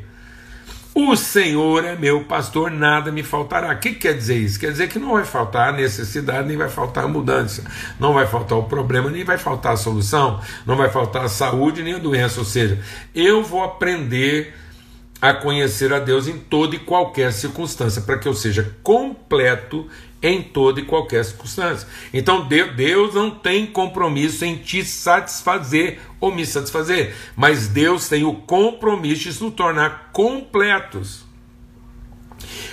O 1.01 1.15
Senhor 1.15 1.85
é 1.85 1.95
meu 1.95 2.25
pastor, 2.25 2.69
nada 2.69 3.09
me 3.09 3.23
faltará. 3.23 3.73
O 3.73 3.79
que 3.79 3.93
quer 3.93 4.17
dizer 4.17 4.35
isso? 4.35 4.59
Quer 4.59 4.73
dizer 4.73 4.89
que 4.89 4.99
não 4.99 5.13
vai 5.13 5.23
faltar 5.23 5.69
a 5.69 5.71
necessidade, 5.71 6.45
nem 6.45 6.57
vai 6.57 6.67
faltar 6.67 7.05
a 7.05 7.07
mudança, 7.07 7.63
não 7.97 8.13
vai 8.13 8.27
faltar 8.27 8.57
o 8.57 8.63
problema, 8.63 9.09
nem 9.09 9.23
vai 9.23 9.37
faltar 9.37 9.71
a 9.71 9.77
solução, 9.77 10.41
não 10.65 10.75
vai 10.75 10.89
faltar 10.89 11.23
a 11.23 11.29
saúde 11.29 11.83
nem 11.83 11.93
a 11.93 11.99
doença. 11.99 12.41
Ou 12.41 12.45
seja, 12.45 12.83
eu 13.15 13.41
vou 13.41 13.63
aprender 13.63 14.53
a 15.21 15.33
conhecer 15.33 15.93
a 15.93 15.99
Deus 15.99 16.27
em 16.27 16.37
toda 16.37 16.75
e 16.75 16.79
qualquer 16.79 17.31
circunstância, 17.31 18.01
para 18.01 18.17
que 18.17 18.27
eu 18.27 18.33
seja 18.33 18.75
completo 18.83 19.87
em 20.21 20.41
toda 20.41 20.79
e 20.79 20.85
qualquer 20.85 21.23
circunstância. 21.23 21.87
Então 22.13 22.47
Deus 22.47 23.13
não 23.13 23.31
tem 23.31 23.65
compromisso 23.65 24.45
em 24.45 24.57
te 24.57 24.83
satisfazer 24.83 25.99
ou 26.19 26.33
me 26.33 26.45
satisfazer, 26.45 27.15
mas 27.35 27.67
Deus 27.67 28.09
tem 28.09 28.23
o 28.23 28.33
compromisso 28.33 29.31
de 29.31 29.43
nos 29.43 29.53
tornar 29.53 30.09
completos. 30.11 31.29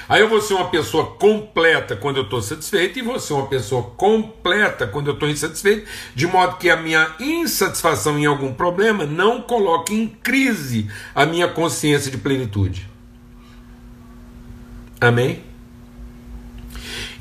Aí 0.09 0.21
eu 0.21 0.29
vou 0.29 0.41
ser 0.41 0.55
uma 0.55 0.69
pessoa 0.69 1.07
completa 1.17 1.97
quando 1.97 2.19
eu 2.19 2.23
estou 2.23 2.41
satisfeito, 2.41 2.99
e 2.99 3.03
vou 3.03 3.19
ser 3.19 3.33
uma 3.33 3.47
pessoa 3.47 3.83
completa 3.83 4.87
quando 4.87 5.09
eu 5.09 5.15
estou 5.15 5.29
insatisfeito, 5.29 5.89
de 6.15 6.27
modo 6.27 6.59
que 6.59 6.71
a 6.71 6.77
minha 6.77 7.11
insatisfação 7.19 8.17
em 8.19 8.27
algum 8.27 8.53
problema 8.55 9.05
não 9.05 9.43
coloque 9.43 9.93
em 9.93 10.07
crise 10.07 10.89
a 11.15 11.27
minha 11.27 11.49
consciência 11.49 12.11
de 12.11 12.19
plenitude. 12.19 12.89
Amém? 15.01 15.46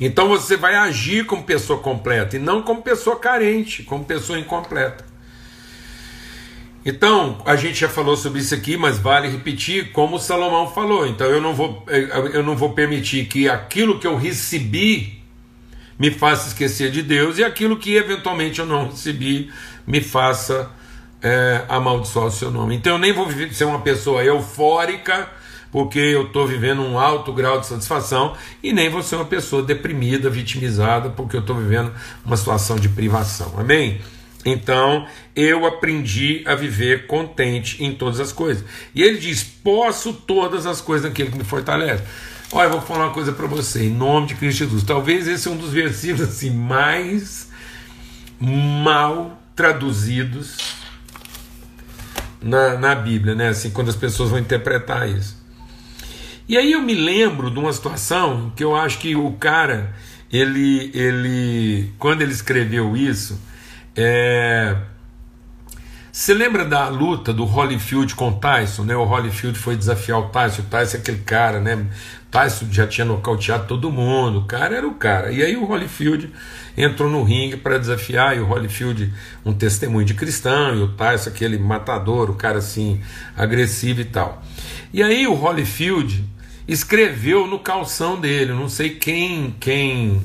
Então 0.00 0.28
você 0.28 0.56
vai 0.56 0.74
agir 0.74 1.24
como 1.26 1.42
pessoa 1.42 1.78
completa 1.78 2.36
e 2.36 2.38
não 2.38 2.62
como 2.62 2.82
pessoa 2.82 3.16
carente, 3.16 3.82
como 3.82 4.04
pessoa 4.04 4.38
incompleta. 4.38 5.04
Então, 6.88 7.42
a 7.44 7.56
gente 7.56 7.80
já 7.80 7.88
falou 7.88 8.16
sobre 8.16 8.38
isso 8.38 8.54
aqui, 8.54 8.76
mas 8.76 8.96
vale 8.96 9.26
repetir 9.26 9.90
como 9.90 10.20
Salomão 10.20 10.70
falou. 10.70 11.04
Então, 11.04 11.26
eu 11.26 11.40
não 11.40 11.52
vou, 11.52 11.84
eu 12.32 12.44
não 12.44 12.56
vou 12.56 12.74
permitir 12.74 13.26
que 13.26 13.48
aquilo 13.48 13.98
que 13.98 14.06
eu 14.06 14.16
recebi 14.16 15.20
me 15.98 16.12
faça 16.12 16.46
esquecer 16.46 16.92
de 16.92 17.02
Deus 17.02 17.38
e 17.38 17.44
aquilo 17.44 17.76
que 17.76 17.96
eventualmente 17.96 18.60
eu 18.60 18.66
não 18.66 18.88
recebi 18.88 19.50
me 19.84 20.00
faça 20.00 20.70
é, 21.20 21.64
amaldiçoar 21.68 22.26
o 22.26 22.30
seu 22.30 22.52
nome. 22.52 22.76
Então, 22.76 22.92
eu 22.92 22.98
nem 23.00 23.12
vou 23.12 23.28
ser 23.50 23.64
uma 23.64 23.80
pessoa 23.80 24.22
eufórica 24.22 25.28
porque 25.70 25.98
eu 25.98 26.26
estou 26.26 26.46
vivendo 26.46 26.82
um 26.82 26.98
alto 26.98 27.32
grau 27.32 27.60
de 27.60 27.66
satisfação 27.66 28.34
e 28.62 28.72
nem 28.72 28.88
vou 28.88 29.02
ser 29.02 29.16
uma 29.16 29.24
pessoa 29.24 29.62
deprimida, 29.62 30.30
vitimizada, 30.30 31.10
porque 31.10 31.36
eu 31.36 31.40
estou 31.40 31.56
vivendo 31.56 31.92
uma 32.24 32.36
situação 32.36 32.76
de 32.76 32.88
privação. 32.88 33.54
Amém? 33.58 34.00
Então 34.44 35.06
eu 35.34 35.66
aprendi 35.66 36.42
a 36.46 36.54
viver 36.54 37.06
contente 37.08 37.82
em 37.82 37.92
todas 37.92 38.20
as 38.20 38.32
coisas. 38.32 38.64
E 38.94 39.02
ele 39.02 39.18
diz: 39.18 39.42
posso 39.42 40.12
todas 40.12 40.66
as 40.66 40.80
coisas 40.80 41.08
naquele 41.08 41.30
que 41.30 41.38
me 41.38 41.44
fortalece. 41.44 42.04
Olha, 42.52 42.66
eu 42.66 42.70
vou 42.70 42.80
falar 42.80 43.06
uma 43.06 43.12
coisa 43.12 43.32
para 43.32 43.46
você, 43.46 43.86
em 43.86 43.90
nome 43.90 44.28
de 44.28 44.34
Cristo 44.36 44.58
Jesus. 44.58 44.84
Talvez 44.84 45.26
esse 45.26 45.48
é 45.48 45.50
um 45.50 45.56
dos 45.56 45.72
versículos 45.72 46.28
assim, 46.28 46.50
mais 46.50 47.50
mal 48.40 49.42
traduzidos 49.56 50.56
na, 52.40 52.78
na 52.78 52.94
Bíblia, 52.94 53.34
né? 53.34 53.48
Assim, 53.48 53.70
quando 53.70 53.88
as 53.88 53.96
pessoas 53.96 54.30
vão 54.30 54.38
interpretar 54.38 55.08
isso. 55.08 55.44
E 56.48 56.56
aí 56.56 56.72
eu 56.72 56.80
me 56.80 56.94
lembro 56.94 57.50
de 57.50 57.58
uma 57.58 57.72
situação 57.72 58.52
que 58.54 58.62
eu 58.62 58.76
acho 58.76 58.98
que 58.98 59.16
o 59.16 59.32
cara, 59.32 59.92
ele, 60.32 60.92
ele 60.94 61.92
quando 61.98 62.22
ele 62.22 62.32
escreveu 62.32 62.96
isso, 62.96 63.40
é... 63.96 64.76
Você 66.12 66.32
lembra 66.32 66.64
da 66.64 66.88
luta 66.88 67.30
do 67.30 67.44
Holyfield 67.44 68.14
com 68.14 68.32
Tyson? 68.32 68.84
Né? 68.84 68.96
O 68.96 69.04
Holyfield 69.04 69.58
foi 69.58 69.76
desafiar 69.76 70.18
o 70.18 70.28
Tyson. 70.28 70.62
O 70.62 70.64
Tyson 70.64 70.96
é 70.96 71.00
aquele 71.00 71.18
cara, 71.18 71.60
né? 71.60 71.86
Tyson 72.30 72.68
já 72.70 72.86
tinha 72.86 73.04
nocauteado 73.04 73.66
todo 73.66 73.90
mundo. 73.90 74.38
O 74.38 74.44
cara 74.46 74.76
era 74.76 74.88
o 74.88 74.94
cara. 74.94 75.30
E 75.30 75.42
aí 75.42 75.58
o 75.58 75.66
Holyfield 75.66 76.32
entrou 76.74 77.10
no 77.10 77.22
ringue 77.22 77.58
para 77.58 77.76
desafiar. 77.76 78.34
E 78.34 78.40
o 78.40 78.46
Holyfield, 78.46 79.12
um 79.44 79.52
testemunho 79.52 80.06
de 80.06 80.14
cristão. 80.14 80.74
E 80.74 80.80
o 80.80 80.88
Tyson, 80.88 81.28
aquele 81.28 81.58
matador, 81.58 82.30
o 82.30 82.34
cara 82.34 82.58
assim, 82.58 82.98
agressivo 83.36 84.00
e 84.00 84.06
tal. 84.06 84.42
E 84.94 85.02
aí 85.02 85.26
o 85.26 85.34
Holyfield 85.34 86.24
escreveu 86.66 87.46
no 87.46 87.58
calção 87.58 88.20
dele. 88.20 88.52
Não 88.52 88.68
sei 88.68 88.90
quem 88.90 89.54
quem 89.60 90.22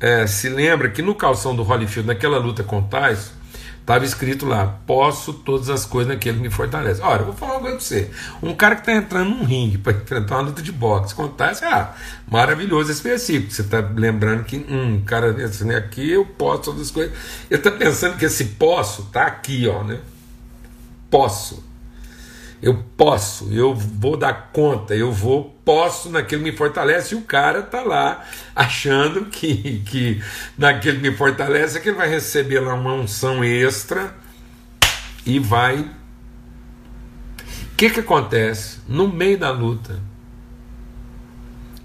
é, 0.00 0.26
se 0.26 0.48
lembra 0.48 0.90
que 0.90 1.02
no 1.02 1.14
calção 1.14 1.54
do 1.54 1.62
Holyfield, 1.62 2.06
naquela 2.06 2.38
luta 2.38 2.62
com 2.62 2.82
Tyson, 2.82 3.32
estava 3.80 4.04
escrito 4.04 4.46
lá: 4.46 4.66
Posso 4.86 5.32
todas 5.32 5.70
as 5.70 5.84
coisas 5.84 6.12
naquele 6.12 6.38
que 6.38 6.42
me 6.42 6.50
fortalece. 6.50 7.00
Ora, 7.02 7.22
eu 7.22 7.26
vou 7.26 7.34
falar 7.34 7.54
uma 7.54 7.60
coisa 7.60 7.76
para 7.76 7.84
você. 7.84 8.10
Um 8.42 8.54
cara 8.54 8.74
que 8.74 8.82
está 8.82 8.92
entrando 8.92 9.30
num 9.30 9.44
ringue 9.44 9.78
para 9.78 9.92
enfrentar 9.92 10.36
uma 10.36 10.48
luta 10.48 10.62
de 10.62 10.72
boxe 10.72 11.14
com 11.14 11.28
Tyson, 11.28 11.66
ah, 11.66 11.94
maravilhoso 12.30 12.90
esse 12.90 13.02
versículo. 13.02 13.50
Você 13.50 13.62
está 13.62 13.80
lembrando 13.80 14.44
que 14.44 14.56
um 14.68 15.02
cara 15.02 15.30
assim, 15.44 15.72
aqui 15.74 16.10
eu 16.10 16.24
posso 16.24 16.64
todas 16.64 16.82
as 16.82 16.90
coisas. 16.90 17.16
Ele 17.50 17.60
está 17.60 17.70
pensando 17.70 18.16
que 18.16 18.24
esse 18.24 18.44
posso 18.44 19.02
está 19.02 19.26
aqui, 19.26 19.68
ó, 19.68 19.84
né? 19.84 20.00
Posso 21.10 21.62
eu 22.64 22.82
posso, 22.96 23.52
eu 23.52 23.74
vou 23.74 24.16
dar 24.16 24.50
conta, 24.50 24.96
eu 24.96 25.12
vou, 25.12 25.54
posso 25.66 26.08
naquilo 26.08 26.40
me 26.42 26.50
fortalece, 26.50 27.14
e 27.14 27.18
o 27.18 27.20
cara 27.20 27.60
tá 27.60 27.82
lá 27.82 28.24
achando 28.56 29.26
que, 29.26 29.82
que 29.84 30.22
naquele 30.56 30.96
que 30.96 31.10
me 31.10 31.14
fortalece 31.14 31.78
que 31.78 31.90
ele 31.90 31.98
vai 31.98 32.08
receber 32.08 32.60
lá 32.60 32.72
uma 32.72 32.94
unção 32.94 33.44
extra 33.44 34.16
e 35.26 35.38
vai. 35.38 35.80
O 35.80 37.76
que, 37.76 37.90
que 37.90 38.00
acontece? 38.00 38.78
No 38.88 39.08
meio 39.08 39.36
da 39.36 39.50
luta, 39.50 40.00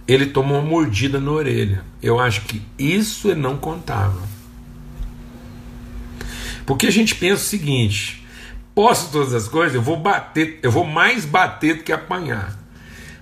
ele 0.08 0.28
tomou 0.28 0.60
uma 0.60 0.66
mordida 0.66 1.20
na 1.20 1.32
orelha. 1.32 1.84
Eu 2.02 2.22
acho 2.22 2.44
que 2.44 2.62
isso 2.78 3.28
ele 3.28 3.42
não 3.42 3.58
contava. 3.58 4.22
Porque 6.66 6.88
a 6.88 6.92
gente 6.92 7.16
pensa 7.16 7.44
o 7.44 7.46
seguinte: 7.46 8.19
posso 8.80 9.12
todas 9.12 9.34
as 9.34 9.46
coisas, 9.46 9.76
eu 9.76 9.82
vou 9.82 9.98
bater, 9.98 10.58
eu 10.64 10.72
vou 10.72 10.86
mais 10.86 11.26
bater 11.26 11.76
do 11.76 11.84
que 11.84 11.92
apanhar. 11.92 12.58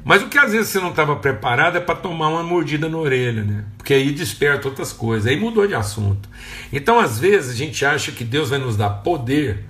Mas 0.06 0.22
o 0.22 0.28
que 0.28 0.38
às 0.38 0.52
vezes 0.52 0.70
você 0.70 0.80
não 0.80 0.92
estava 0.92 1.16
preparado 1.16 1.78
é 1.78 1.80
para 1.80 1.96
tomar 1.96 2.28
uma 2.28 2.44
mordida 2.44 2.88
na 2.88 2.96
orelha, 2.96 3.44
né? 3.44 3.66
Porque 3.76 3.92
aí 3.92 4.12
desperta 4.12 4.68
outras 4.68 4.94
coisas, 4.94 5.26
aí 5.26 5.36
mudou 5.36 5.66
de 5.66 5.74
assunto. 5.74 6.30
Então, 6.72 7.00
às 7.00 7.18
vezes, 7.18 7.56
a 7.56 7.56
gente 7.56 7.84
acha 7.84 8.12
que 8.12 8.24
Deus 8.24 8.52
vai 8.52 8.60
nos 8.60 8.78
dar 8.78 9.02
poder 9.02 9.66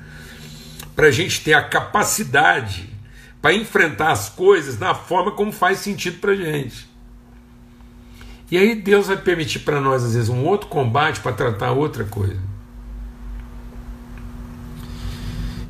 para 0.94 1.08
a 1.08 1.12
gente 1.12 1.42
ter 1.42 1.54
a 1.54 1.64
capacidade 1.64 2.90
para 3.42 3.54
enfrentar 3.54 4.12
as 4.12 4.28
coisas 4.28 4.78
na 4.78 4.94
forma 4.94 5.32
como 5.32 5.54
faz 5.54 5.80
sentido 5.80 6.20
para 6.20 6.36
gente. 6.36 6.86
E 8.52 8.58
aí 8.58 8.76
Deus 8.76 9.08
vai 9.08 9.16
permitir 9.16 9.60
para 9.60 9.80
nós, 9.80 10.04
às 10.04 10.16
vezes, 10.16 10.28
um 10.28 10.44
outro 10.44 10.68
combate 10.68 11.22
para 11.22 11.32
tratar 11.32 11.72
outra 11.72 12.04
coisa. 12.04 12.57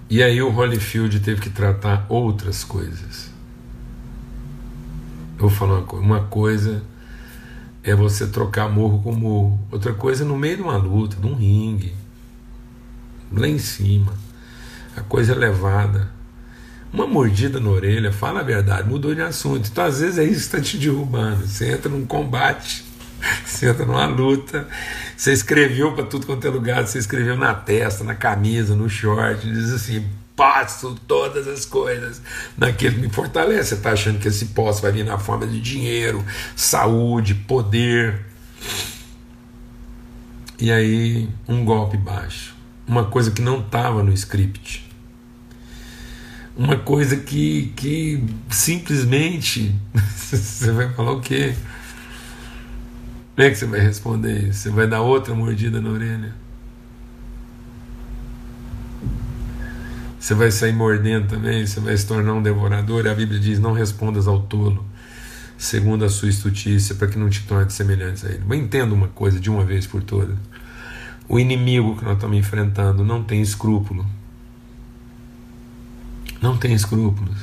E 0.09 0.23
aí 0.23 0.41
o 0.41 0.49
Holyfield 0.49 1.19
teve 1.19 1.41
que 1.41 1.49
tratar 1.49 2.05
outras 2.07 2.63
coisas. 2.63 3.29
Eu 5.35 5.41
vou 5.41 5.49
falar 5.49 5.79
uma 5.79 5.83
coisa. 5.83 6.05
Uma 6.05 6.19
coisa 6.21 6.83
é 7.83 7.93
você 7.93 8.27
trocar 8.27 8.69
morro 8.69 9.01
com 9.01 9.11
morro. 9.11 9.59
Outra 9.71 9.93
coisa 9.93 10.23
é 10.23 10.27
no 10.27 10.37
meio 10.37 10.57
de 10.57 10.63
uma 10.63 10.77
luta, 10.77 11.17
de 11.17 11.27
um 11.27 11.35
ringue. 11.35 11.93
Lá 13.31 13.47
em 13.47 13.59
cima. 13.59 14.13
A 14.95 15.01
coisa 15.01 15.33
é 15.33 15.35
levada. 15.35 16.09
Uma 16.91 17.05
mordida 17.05 17.59
na 17.59 17.69
orelha, 17.69 18.11
fala 18.13 18.39
a 18.39 18.43
verdade, 18.43 18.89
mudou 18.89 19.13
de 19.13 19.21
assunto. 19.21 19.69
Então, 19.69 19.83
às 19.83 19.99
vezes, 19.99 20.17
é 20.17 20.23
isso 20.23 20.49
que 20.49 20.55
está 20.57 20.61
te 20.61 20.77
derrubando. 20.77 21.45
Você 21.45 21.71
entra 21.71 21.89
num 21.89 22.05
combate, 22.05 22.83
você 23.45 23.69
entra 23.69 23.85
numa 23.85 24.05
luta, 24.05 24.67
você 25.15 25.33
escreveu 25.33 25.93
para 25.93 26.05
tudo 26.05 26.25
quanto 26.25 26.47
é 26.47 26.49
lugar, 26.49 26.85
você 26.85 26.99
escreveu 26.99 27.35
na 27.35 27.53
testa, 27.53 28.03
na 28.03 28.15
camisa, 28.15 28.75
no 28.75 28.89
short, 28.89 29.49
diz 29.49 29.71
assim: 29.71 30.05
passo 30.37 30.95
todas 31.07 31.47
as 31.47 31.65
coisas 31.65 32.21
naquele 32.55 32.95
que 32.95 33.01
me 33.01 33.09
fortalece. 33.09 33.69
Você 33.69 33.75
está 33.75 33.91
achando 33.91 34.19
que 34.19 34.27
esse 34.27 34.45
posse 34.45 34.81
vai 34.81 34.91
vir 34.91 35.03
na 35.03 35.17
forma 35.17 35.47
de 35.47 35.59
dinheiro, 35.59 36.23
saúde, 36.55 37.33
poder. 37.33 38.21
E 40.59 40.71
aí, 40.71 41.27
um 41.47 41.65
golpe 41.65 41.97
baixo. 41.97 42.55
Uma 42.87 43.05
coisa 43.05 43.31
que 43.31 43.41
não 43.41 43.59
estava 43.59 44.01
no 44.01 44.13
script. 44.13 44.87
Uma 46.55 46.77
coisa 46.77 47.17
que, 47.17 47.73
que 47.75 48.23
simplesmente. 48.49 49.75
você 50.15 50.71
vai 50.71 50.93
falar 50.93 51.11
o 51.11 51.21
quê? 51.21 51.53
Como 53.37 53.47
é 53.47 53.51
que 53.51 53.55
você 53.55 53.67
vai 53.67 53.79
responder 53.79 54.49
isso? 54.49 54.61
Você 54.61 54.69
vai 54.71 54.87
dar 54.87 55.01
outra 55.01 55.35
mordida 55.35 55.79
na 55.79 55.91
orelha? 55.91 56.33
Você 60.19 60.33
vai 60.33 60.49
sair 60.49 60.73
mordendo 60.73 61.27
também? 61.27 61.63
Você 61.63 61.79
vai 61.79 61.95
se 61.95 62.07
tornar 62.07 62.33
um 62.33 62.41
devorador? 62.41 63.05
A 63.05 63.13
Bíblia 63.13 63.39
diz: 63.39 63.59
não 63.59 63.73
respondas 63.73 64.27
ao 64.27 64.41
tolo, 64.41 64.83
segundo 65.55 66.03
a 66.03 66.09
sua 66.09 66.29
estutícia, 66.29 66.95
para 66.95 67.07
que 67.09 67.19
não 67.19 67.29
te 67.29 67.43
torne 67.43 67.69
semelhante 67.69 68.25
a 68.25 68.29
ele. 68.29 68.41
Mas 68.43 68.59
entenda 68.59 68.95
uma 68.95 69.09
coisa 69.09 69.39
de 69.39 69.51
uma 69.51 69.63
vez 69.63 69.85
por 69.85 70.01
todas: 70.01 70.35
o 71.29 71.39
inimigo 71.39 71.95
que 71.95 72.03
nós 72.03 72.15
estamos 72.15 72.35
enfrentando 72.35 73.05
não 73.05 73.23
tem 73.23 73.39
escrúpulo. 73.39 74.03
Não 76.41 76.57
tem 76.57 76.73
escrúpulos. 76.73 77.37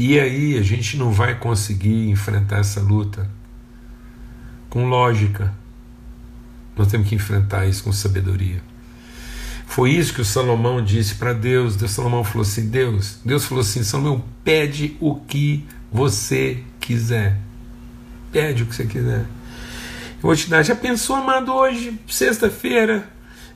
E 0.00 0.18
aí 0.18 0.56
a 0.56 0.62
gente 0.62 0.96
não 0.96 1.12
vai 1.12 1.38
conseguir 1.38 2.08
enfrentar 2.08 2.60
essa 2.60 2.80
luta 2.80 3.30
com 4.70 4.86
lógica. 4.86 5.52
Nós 6.74 6.86
temos 6.86 7.06
que 7.06 7.14
enfrentar 7.14 7.66
isso 7.66 7.84
com 7.84 7.92
sabedoria. 7.92 8.62
Foi 9.66 9.90
isso 9.90 10.14
que 10.14 10.22
o 10.22 10.24
Salomão 10.24 10.82
disse 10.82 11.16
para 11.16 11.34
Deus. 11.34 11.76
Deus 11.76 11.90
Salomão 11.90 12.24
falou 12.24 12.40
assim: 12.40 12.70
Deus, 12.70 13.18
Deus 13.22 13.44
falou 13.44 13.60
assim: 13.60 13.82
Salomão, 13.82 14.24
pede 14.42 14.96
o 15.00 15.16
que 15.16 15.66
você 15.92 16.64
quiser. 16.80 17.36
Pede 18.32 18.62
o 18.62 18.66
que 18.66 18.74
você 18.74 18.86
quiser. 18.86 19.26
Eu 19.26 20.22
vou 20.22 20.34
te 20.34 20.48
dar. 20.48 20.62
Já 20.62 20.74
pensou, 20.74 21.16
amado, 21.16 21.52
hoje, 21.52 22.00
sexta-feira, 22.08 23.06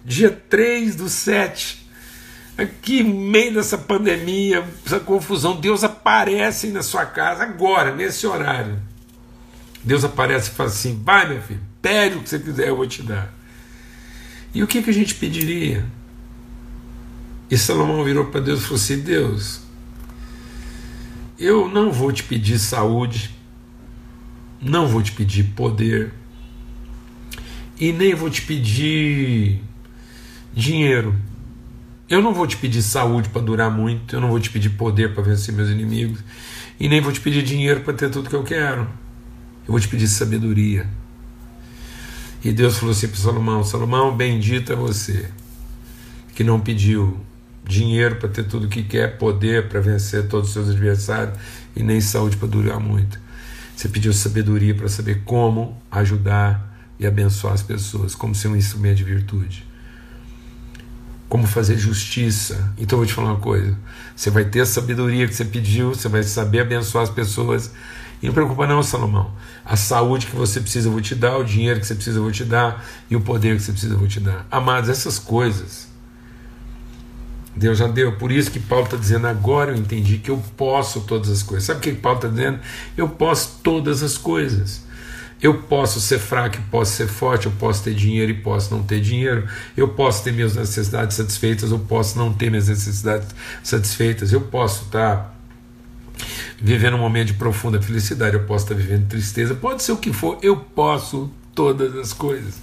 dia 0.04 0.30
3 0.30 0.94
do 0.94 1.08
7, 1.08 1.83
Aqui, 2.56 3.02
no 3.02 3.14
meio 3.14 3.54
dessa 3.54 3.76
pandemia, 3.76 4.64
essa 4.86 5.00
confusão, 5.00 5.60
Deus 5.60 5.82
aparece 5.82 6.68
na 6.68 6.82
sua 6.82 7.04
casa 7.04 7.42
agora, 7.42 7.94
nesse 7.94 8.26
horário. 8.26 8.80
Deus 9.82 10.04
aparece 10.04 10.50
e 10.50 10.54
fala 10.54 10.68
assim: 10.68 11.02
vai, 11.02 11.28
meu 11.28 11.42
filho, 11.42 11.60
pede 11.82 12.16
o 12.16 12.22
que 12.22 12.28
você 12.28 12.38
quiser, 12.38 12.68
eu 12.68 12.76
vou 12.76 12.86
te 12.86 13.02
dar. 13.02 13.34
E 14.54 14.62
o 14.62 14.68
que, 14.68 14.82
que 14.82 14.90
a 14.90 14.94
gente 14.94 15.16
pediria? 15.16 15.84
E 17.50 17.58
Salomão 17.58 18.04
virou 18.04 18.26
para 18.26 18.40
Deus 18.40 18.60
e 18.60 18.62
falou 18.62 18.76
assim: 18.76 19.00
Deus, 19.00 19.60
eu 21.36 21.68
não 21.68 21.90
vou 21.90 22.12
te 22.12 22.22
pedir 22.22 22.60
saúde, 22.60 23.34
não 24.62 24.86
vou 24.86 25.02
te 25.02 25.10
pedir 25.10 25.42
poder, 25.56 26.14
e 27.80 27.92
nem 27.92 28.14
vou 28.14 28.30
te 28.30 28.42
pedir 28.42 29.60
dinheiro 30.54 31.18
eu 32.14 32.22
não 32.22 32.32
vou 32.32 32.46
te 32.46 32.56
pedir 32.56 32.80
saúde 32.80 33.28
para 33.28 33.42
durar 33.42 33.70
muito, 33.70 34.14
eu 34.14 34.20
não 34.20 34.28
vou 34.28 34.38
te 34.38 34.48
pedir 34.48 34.70
poder 34.70 35.12
para 35.12 35.22
vencer 35.24 35.52
meus 35.52 35.68
inimigos, 35.68 36.20
e 36.78 36.88
nem 36.88 37.00
vou 37.00 37.12
te 37.12 37.20
pedir 37.20 37.42
dinheiro 37.42 37.80
para 37.80 37.92
ter 37.92 38.08
tudo 38.08 38.30
que 38.30 38.36
eu 38.36 38.44
quero. 38.44 38.82
Eu 39.66 39.72
vou 39.72 39.80
te 39.80 39.88
pedir 39.88 40.06
sabedoria. 40.06 40.86
E 42.44 42.52
Deus 42.52 42.78
falou 42.78 42.92
assim 42.92 43.08
para 43.08 43.16
Salomão: 43.16 43.64
Salomão, 43.64 44.16
bendito 44.16 44.72
é 44.72 44.76
você, 44.76 45.28
que 46.36 46.44
não 46.44 46.60
pediu 46.60 47.18
dinheiro 47.64 48.16
para 48.16 48.28
ter 48.28 48.44
tudo 48.44 48.68
que 48.68 48.84
quer, 48.84 49.18
poder 49.18 49.68
para 49.68 49.80
vencer 49.80 50.28
todos 50.28 50.48
os 50.48 50.52
seus 50.52 50.68
adversários, 50.68 51.36
e 51.74 51.82
nem 51.82 52.00
saúde 52.00 52.36
para 52.36 52.46
durar 52.46 52.78
muito. 52.78 53.18
Você 53.74 53.88
pediu 53.88 54.12
sabedoria 54.12 54.74
para 54.74 54.88
saber 54.88 55.22
como 55.24 55.76
ajudar 55.90 56.72
e 56.96 57.06
abençoar 57.06 57.54
as 57.54 57.62
pessoas, 57.62 58.14
como 58.14 58.36
ser 58.36 58.48
um 58.48 58.56
instrumento 58.56 58.98
de 58.98 59.04
virtude 59.04 59.73
como 61.34 61.48
fazer 61.48 61.76
justiça. 61.76 62.72
Então 62.78 62.96
eu 62.96 62.98
vou 62.98 63.06
te 63.06 63.12
falar 63.12 63.32
uma 63.32 63.40
coisa: 63.40 63.76
você 64.14 64.30
vai 64.30 64.44
ter 64.44 64.60
a 64.60 64.66
sabedoria 64.66 65.26
que 65.26 65.34
você 65.34 65.44
pediu, 65.44 65.92
você 65.92 66.08
vai 66.08 66.22
saber 66.22 66.60
abençoar 66.60 67.02
as 67.02 67.10
pessoas. 67.10 67.72
E 68.22 68.26
não 68.26 68.32
preocupa 68.32 68.68
não, 68.68 68.80
Salomão. 68.84 69.32
A 69.64 69.74
saúde 69.76 70.28
que 70.28 70.36
você 70.36 70.60
precisa 70.60 70.86
eu 70.86 70.92
vou 70.92 71.00
te 71.00 71.12
dar, 71.12 71.36
o 71.36 71.42
dinheiro 71.42 71.80
que 71.80 71.86
você 71.88 71.96
precisa 71.96 72.18
eu 72.18 72.22
vou 72.22 72.30
te 72.30 72.44
dar, 72.44 72.86
e 73.10 73.16
o 73.16 73.20
poder 73.20 73.56
que 73.56 73.64
você 73.64 73.72
precisa 73.72 73.94
eu 73.94 73.98
vou 73.98 74.06
te 74.06 74.20
dar. 74.20 74.46
Amados, 74.48 74.88
essas 74.88 75.18
coisas 75.18 75.88
Deus 77.56 77.78
já 77.78 77.88
deu. 77.88 78.12
Por 78.16 78.30
isso 78.30 78.48
que 78.48 78.60
Paulo 78.60 78.84
está 78.84 78.96
dizendo, 78.96 79.26
agora 79.26 79.72
eu 79.72 79.76
entendi 79.76 80.18
que 80.18 80.30
eu 80.30 80.40
posso 80.56 81.00
todas 81.00 81.28
as 81.30 81.42
coisas. 81.42 81.64
Sabe 81.64 81.80
o 81.80 81.82
que 81.82 81.92
Paulo 81.94 82.18
está 82.18 82.28
dizendo? 82.28 82.60
Eu 82.96 83.08
posso 83.08 83.58
todas 83.60 84.04
as 84.04 84.16
coisas. 84.16 84.84
Eu 85.44 85.52
posso 85.52 86.00
ser 86.00 86.18
fraco, 86.18 86.56
posso 86.70 86.92
ser 86.92 87.06
forte, 87.06 87.44
eu 87.44 87.52
posso 87.52 87.84
ter 87.84 87.92
dinheiro 87.92 88.32
e 88.32 88.34
posso 88.34 88.74
não 88.74 88.82
ter 88.82 88.98
dinheiro. 88.98 89.46
Eu 89.76 89.88
posso 89.88 90.24
ter 90.24 90.32
minhas 90.32 90.56
necessidades 90.56 91.18
satisfeitas, 91.18 91.70
eu 91.70 91.78
posso 91.80 92.16
não 92.16 92.32
ter 92.32 92.48
minhas 92.48 92.68
necessidades 92.68 93.28
satisfeitas. 93.62 94.32
Eu 94.32 94.40
posso 94.40 94.86
estar 94.86 95.16
tá 95.16 95.34
vivendo 96.58 96.94
um 96.94 96.98
momento 96.98 97.26
de 97.26 97.34
profunda 97.34 97.78
felicidade, 97.78 98.34
eu 98.34 98.44
posso 98.44 98.64
estar 98.64 98.74
tá 98.74 98.80
vivendo 98.80 99.06
tristeza, 99.06 99.54
pode 99.54 99.82
ser 99.82 99.92
o 99.92 99.98
que 99.98 100.14
for, 100.14 100.38
eu 100.40 100.56
posso 100.56 101.30
todas 101.54 101.96
as 101.96 102.12
coisas. 102.12 102.54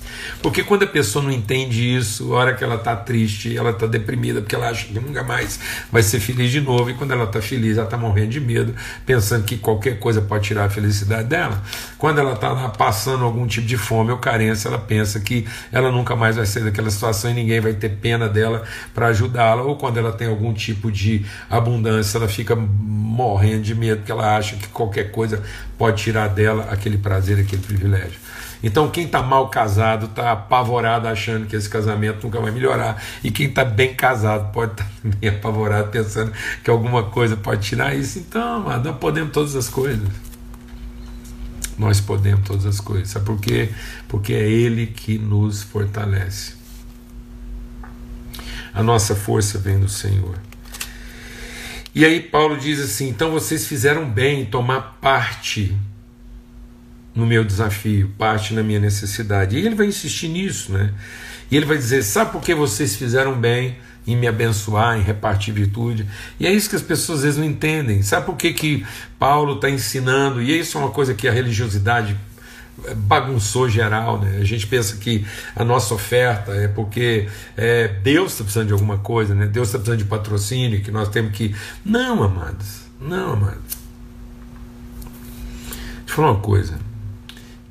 Porque 0.41 0.63
quando 0.63 0.84
a 0.84 0.88
pessoa 0.88 1.23
não 1.23 1.32
entende 1.32 1.95
isso, 1.95 2.34
a 2.34 2.38
hora 2.38 2.54
que 2.54 2.63
ela 2.63 2.75
está 2.75 2.95
triste, 2.95 3.56
ela 3.56 3.71
está 3.71 3.88
deprimida, 3.88 4.41
porque 4.41 4.56
ela 4.56 4.69
acha 4.69 4.86
que 4.86 4.93
nunca 4.93 5.23
mais 5.23 5.60
vai 5.91 6.04
ser 6.04 6.19
feliz 6.19 6.51
de 6.51 6.62
novo, 6.62 6.89
e 6.89 6.93
quando 6.93 7.12
ela 7.12 7.23
está 7.23 7.41
feliz, 7.41 7.77
ela 7.77 7.86
está 7.86 7.97
morrendo 7.97 8.30
de 8.30 8.39
medo, 8.39 8.75
pensando 9.06 9.43
que 9.45 9.58
qualquer 9.58 9.99
coisa 9.99 10.21
pode 10.21 10.45
tirar 10.45 10.65
a 10.65 10.69
felicidade 10.69 11.27
dela. 11.27 11.62
Quando 11.97 12.19
ela 12.19 12.34
está 12.34 12.69
passando 12.69 13.23
algum 13.23 13.47
tipo 13.47 13.65
de 13.65 13.77
fome 13.77 14.12
ou 14.12 14.17
carência, 14.17 14.67
ela 14.67 14.80
pensa 14.80 15.19
que 15.19 15.45
ela 15.71 15.91
nunca 15.91 16.15
mais 16.15 16.36
vai 16.36 16.45
sair 16.45 16.63
daquela 16.63 16.89
situação 16.89 17.32
e 17.32 17.34
ninguém 17.34 17.60
vai 17.60 17.73
ter 17.73 17.89
pena 17.89 18.27
dela 18.27 18.63
para 18.93 19.08
ajudá-la. 19.08 19.62
Ou 19.63 19.75
quando 19.75 19.97
ela 19.97 20.12
tem 20.12 20.27
algum 20.27 20.54
tipo 20.54 20.91
de 20.91 21.25
abundância, 21.49 22.17
ela 22.17 22.27
fica 22.27 22.56
morrendo 22.56 23.62
de 23.62 23.75
medo, 23.75 23.97
porque 23.97 24.12
ela 24.12 24.36
acha 24.36 24.56
que 24.56 24.67
qualquer 24.67 25.12
coisa 25.12 25.41
pode 25.77 26.01
tirar 26.01 26.27
dela 26.27 26.67
aquele 26.71 26.97
prazer, 26.97 27.39
aquele 27.39 27.62
privilégio. 27.62 28.19
Então, 28.63 28.89
quem 28.89 29.06
está 29.06 29.24
mal 29.24 29.50
casado 29.50 30.06
está 30.06 30.32
apavorado 30.32 31.08
achando 31.08 31.47
que 31.47 31.56
esse 31.56 31.69
casamento 31.69 32.24
nunca 32.24 32.39
vai 32.39 32.52
melhorar. 32.52 33.02
E 33.24 33.32
quem 33.32 33.47
está 33.47 33.65
bem 33.65 33.93
casado 33.93 34.52
pode 34.52 34.74
estar 34.74 34.84
tá 34.86 34.91
também 35.02 35.30
apavorado 35.30 35.89
pensando 35.89 36.32
que 36.63 36.69
alguma 36.69 37.04
coisa 37.04 37.36
pode 37.36 37.67
tirar 37.67 37.95
isso. 37.95 38.19
Então, 38.19 38.58
amado, 38.58 38.89
nós 38.89 38.97
podemos 38.97 39.32
todas 39.32 39.56
as 39.56 39.67
coisas. 39.67 40.08
Nós 41.78 42.00
podemos 42.00 42.45
todas 42.45 42.65
as 42.65 42.80
coisas. 42.80 43.10
Sabe 43.10 43.26
por 43.26 43.39
quê? 43.39 43.69
Porque 44.08 44.34
é 44.34 44.47
Ele 44.47 44.88
que 44.88 45.17
nos 45.17 45.63
fortalece. 45.63 46.54
A 48.74 48.84
nossa 48.84 49.15
força 49.15 49.58
vem 49.58 49.80
do 49.80 49.89
Senhor. 49.89 50.36
E 51.93 52.06
aí 52.06 52.21
Paulo 52.21 52.58
diz 52.58 52.80
assim: 52.80 53.10
então 53.10 53.32
vocês 53.32 53.65
fizeram 53.65 54.10
bem 54.10 54.41
em 54.41 54.45
tomar 54.45 54.97
parte 55.02 55.76
no 57.13 57.26
meu 57.26 57.43
desafio, 57.43 58.10
parte 58.17 58.54
na 58.54 58.63
minha 58.63 58.80
necessidade. 58.80 59.58
E 59.58 59.65
ele 59.65 59.76
vai 59.76 59.88
insistir 59.88 60.28
nisso, 60.28 60.71
né? 60.71 60.93
E 61.50 61.58
ele 61.58 61.65
vai 61.65 61.78
dizer: 61.78 62.04
sabe 62.04 62.32
por 62.32 62.41
que 62.41 62.56
vocês 62.56 62.95
fizeram 62.95 63.39
bem 63.39 63.76
em 64.08 64.15
me 64.15 64.28
abençoar, 64.28 64.97
em 64.97 65.04
repartir 65.04 65.54
virtude? 65.54 66.08
E 66.39 66.47
é 66.47 66.52
isso 66.52 66.69
que 66.69 66.76
as 66.76 66.82
pessoas 66.82 67.19
às 67.19 67.24
vezes 67.26 67.39
não 67.39 67.45
entendem. 67.45 68.02
Sabe 68.02 68.26
por 68.26 68.36
que, 68.36 68.54
que 68.54 68.86
Paulo 69.19 69.56
está 69.56 69.69
ensinando? 69.69 70.41
E 70.41 70.58
isso 70.58 70.78
é 70.78 70.82
uma 70.82 70.91
coisa 70.91 71.13
que 71.13 71.28
a 71.28 71.32
religiosidade 71.32 72.17
bagunçou 72.95 73.69
geral, 73.69 74.19
né? 74.19 74.38
A 74.39 74.43
gente 74.43 74.65
pensa 74.65 74.95
que 74.97 75.26
a 75.56 75.63
nossa 75.63 75.93
oferta 75.93 76.54
é 76.54 76.67
porque 76.67 77.28
é, 77.56 77.89
Deus 78.02 78.32
está 78.32 78.43
precisando 78.43 78.67
de 78.67 78.74
alguma 78.74 78.97
coisa, 78.97 79.36
né? 79.36 79.45
Deus 79.45 79.67
está 79.67 79.78
precisando 79.78 80.00
de 80.00 80.06
patrocínio, 80.06 80.82
que 80.82 80.89
nós 80.89 81.10
temos 81.10 81.34
que. 81.34 81.54
Não, 81.84 82.24
amados, 82.24 82.84
não, 83.00 83.34
amados. 83.34 83.82
Deixa 86.00 86.13
eu 86.13 86.15
falar 86.15 86.32
uma 86.32 86.39
coisa. 86.39 86.90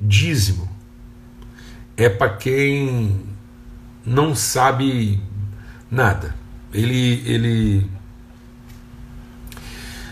Dízimo 0.01 0.67
é 1.95 2.09
para 2.09 2.29
quem 2.29 3.23
não 4.03 4.33
sabe 4.33 5.21
nada. 5.89 6.35
Ele, 6.73 7.21
ele 7.25 7.91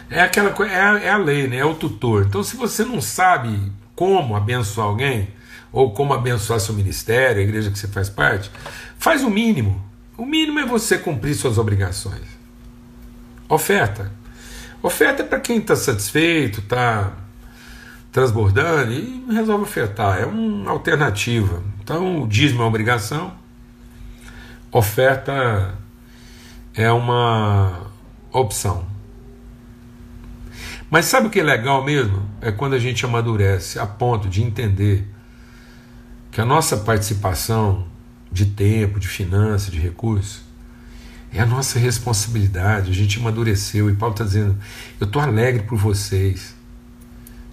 é 0.09 0.21
aquela 0.21 0.53
é, 0.67 1.05
é 1.05 1.09
a 1.09 1.17
lei, 1.17 1.47
né? 1.47 1.57
É 1.57 1.65
o 1.65 1.73
tutor. 1.73 2.25
Então, 2.27 2.43
se 2.43 2.55
você 2.55 2.85
não 2.85 3.01
sabe 3.01 3.71
como 3.95 4.35
abençoar 4.35 4.87
alguém 4.87 5.29
ou 5.71 5.91
como 5.91 6.13
abençoar 6.13 6.59
seu 6.59 6.75
ministério, 6.75 7.41
a 7.41 7.43
igreja 7.43 7.71
que 7.71 7.79
você 7.79 7.87
faz 7.87 8.09
parte, 8.09 8.51
faz 8.97 9.23
o 9.23 9.29
mínimo. 9.29 9.83
O 10.17 10.25
mínimo 10.25 10.59
é 10.59 10.65
você 10.65 10.97
cumprir 10.97 11.33
suas 11.33 11.57
obrigações. 11.57 12.27
Oferta. 13.47 14.11
Oferta 14.83 15.23
é 15.23 15.25
para 15.25 15.39
quem 15.39 15.57
está 15.57 15.75
satisfeito, 15.75 16.59
está 16.59 17.13
transbordando 18.19 18.91
e 18.91 19.25
resolve 19.31 19.63
ofertar. 19.63 20.19
É 20.19 20.25
uma 20.25 20.71
alternativa. 20.71 21.63
Então, 21.81 22.23
o 22.23 22.27
dízimo 22.27 22.59
é 22.59 22.63
uma 22.63 22.67
obrigação, 22.67 23.33
oferta 24.71 25.73
é 26.73 26.91
uma 26.91 27.87
opção. 28.31 28.85
Mas 30.89 31.05
sabe 31.05 31.27
o 31.27 31.29
que 31.29 31.39
é 31.39 31.43
legal 31.43 31.83
mesmo? 31.83 32.21
É 32.41 32.51
quando 32.51 32.73
a 32.73 32.79
gente 32.79 33.05
amadurece 33.05 33.79
a 33.79 33.85
ponto 33.85 34.27
de 34.27 34.43
entender 34.43 35.07
que 36.31 36.41
a 36.41 36.45
nossa 36.45 36.75
participação 36.77 37.87
de 38.31 38.47
tempo, 38.47 38.99
de 38.99 39.07
finanças, 39.07 39.71
de 39.71 39.79
recursos, 39.79 40.41
é 41.31 41.39
a 41.39 41.45
nossa 41.45 41.79
responsabilidade. 41.79 42.91
A 42.91 42.93
gente 42.93 43.17
amadureceu 43.17 43.89
e 43.89 43.95
Paulo 43.95 44.13
está 44.13 44.25
dizendo: 44.25 44.57
Eu 44.99 45.05
estou 45.05 45.21
alegre 45.21 45.63
por 45.63 45.77
vocês. 45.77 46.58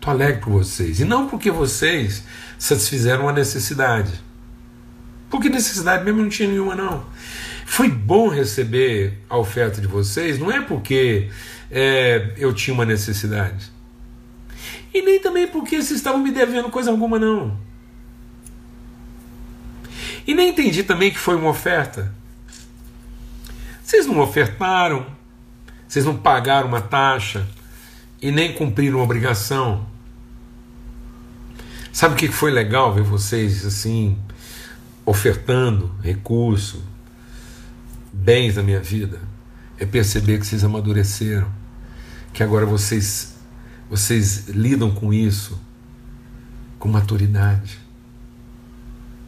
Estou 0.06 0.14
alegre 0.14 0.40
por 0.40 0.52
vocês. 0.52 1.00
E 1.00 1.04
não 1.04 1.28
porque 1.28 1.50
vocês 1.50 2.22
satisfizeram 2.56 3.22
uma 3.24 3.32
necessidade. 3.32 4.12
Porque 5.28 5.48
necessidade 5.48 6.04
mesmo 6.04 6.22
não 6.22 6.28
tinha 6.28 6.48
nenhuma, 6.48 6.76
não. 6.76 7.04
Foi 7.64 7.88
bom 7.88 8.28
receber 8.28 9.18
a 9.28 9.36
oferta 9.36 9.80
de 9.80 9.88
vocês, 9.88 10.38
não 10.38 10.48
é 10.48 10.60
porque 10.60 11.28
é, 11.72 12.32
eu 12.36 12.54
tinha 12.54 12.72
uma 12.72 12.84
necessidade. 12.84 13.72
E 14.94 15.02
nem 15.02 15.18
também 15.18 15.48
porque 15.48 15.74
vocês 15.82 15.98
estavam 15.98 16.20
me 16.20 16.30
devendo 16.30 16.70
coisa 16.70 16.92
alguma, 16.92 17.18
não. 17.18 17.58
E 20.24 20.34
nem 20.36 20.50
entendi 20.50 20.84
também 20.84 21.10
que 21.10 21.18
foi 21.18 21.34
uma 21.34 21.50
oferta. 21.50 22.14
Vocês 23.82 24.06
não 24.06 24.20
ofertaram, 24.20 25.04
vocês 25.88 26.04
não 26.04 26.16
pagaram 26.16 26.68
uma 26.68 26.80
taxa 26.80 27.44
e 28.22 28.30
nem 28.30 28.52
cumpriram 28.52 28.98
uma 28.98 29.04
obrigação. 29.04 29.95
Sabe 31.96 32.12
o 32.12 32.18
que 32.18 32.28
foi 32.28 32.50
legal 32.50 32.92
ver 32.92 33.04
vocês 33.04 33.64
assim, 33.64 34.18
ofertando 35.06 35.90
recurso, 36.02 36.84
bens 38.12 38.56
na 38.56 38.62
minha 38.62 38.80
vida? 38.80 39.18
É 39.78 39.86
perceber 39.86 40.38
que 40.38 40.46
vocês 40.46 40.62
amadureceram, 40.62 41.50
que 42.34 42.42
agora 42.42 42.66
vocês, 42.66 43.36
vocês 43.88 44.46
lidam 44.48 44.90
com 44.90 45.10
isso 45.10 45.58
com 46.78 46.86
maturidade. 46.86 47.78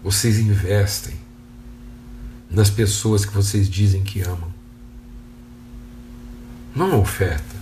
Vocês 0.05 0.39
investem 0.39 1.17
nas 2.51 2.69
pessoas 2.69 3.25
que 3.25 3.33
vocês 3.33 3.67
dizem 3.67 4.05
que 4.05 4.21
amam. 4.21 4.53
Não 6.77 6.93
é 6.93 6.97
oferta. 6.97 7.57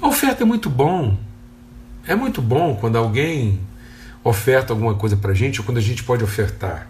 A 0.00 0.06
oferta 0.06 0.44
é 0.44 0.46
muito 0.46 0.70
bom, 0.70 1.25
é 2.06 2.14
muito 2.14 2.40
bom 2.40 2.76
quando 2.76 2.96
alguém 2.96 3.60
oferta 4.22 4.72
alguma 4.72 4.94
coisa 4.94 5.16
para 5.16 5.32
a 5.32 5.34
gente 5.34 5.60
ou 5.60 5.64
quando 5.66 5.78
a 5.78 5.82
gente 5.82 6.02
pode 6.02 6.22
ofertar. 6.22 6.88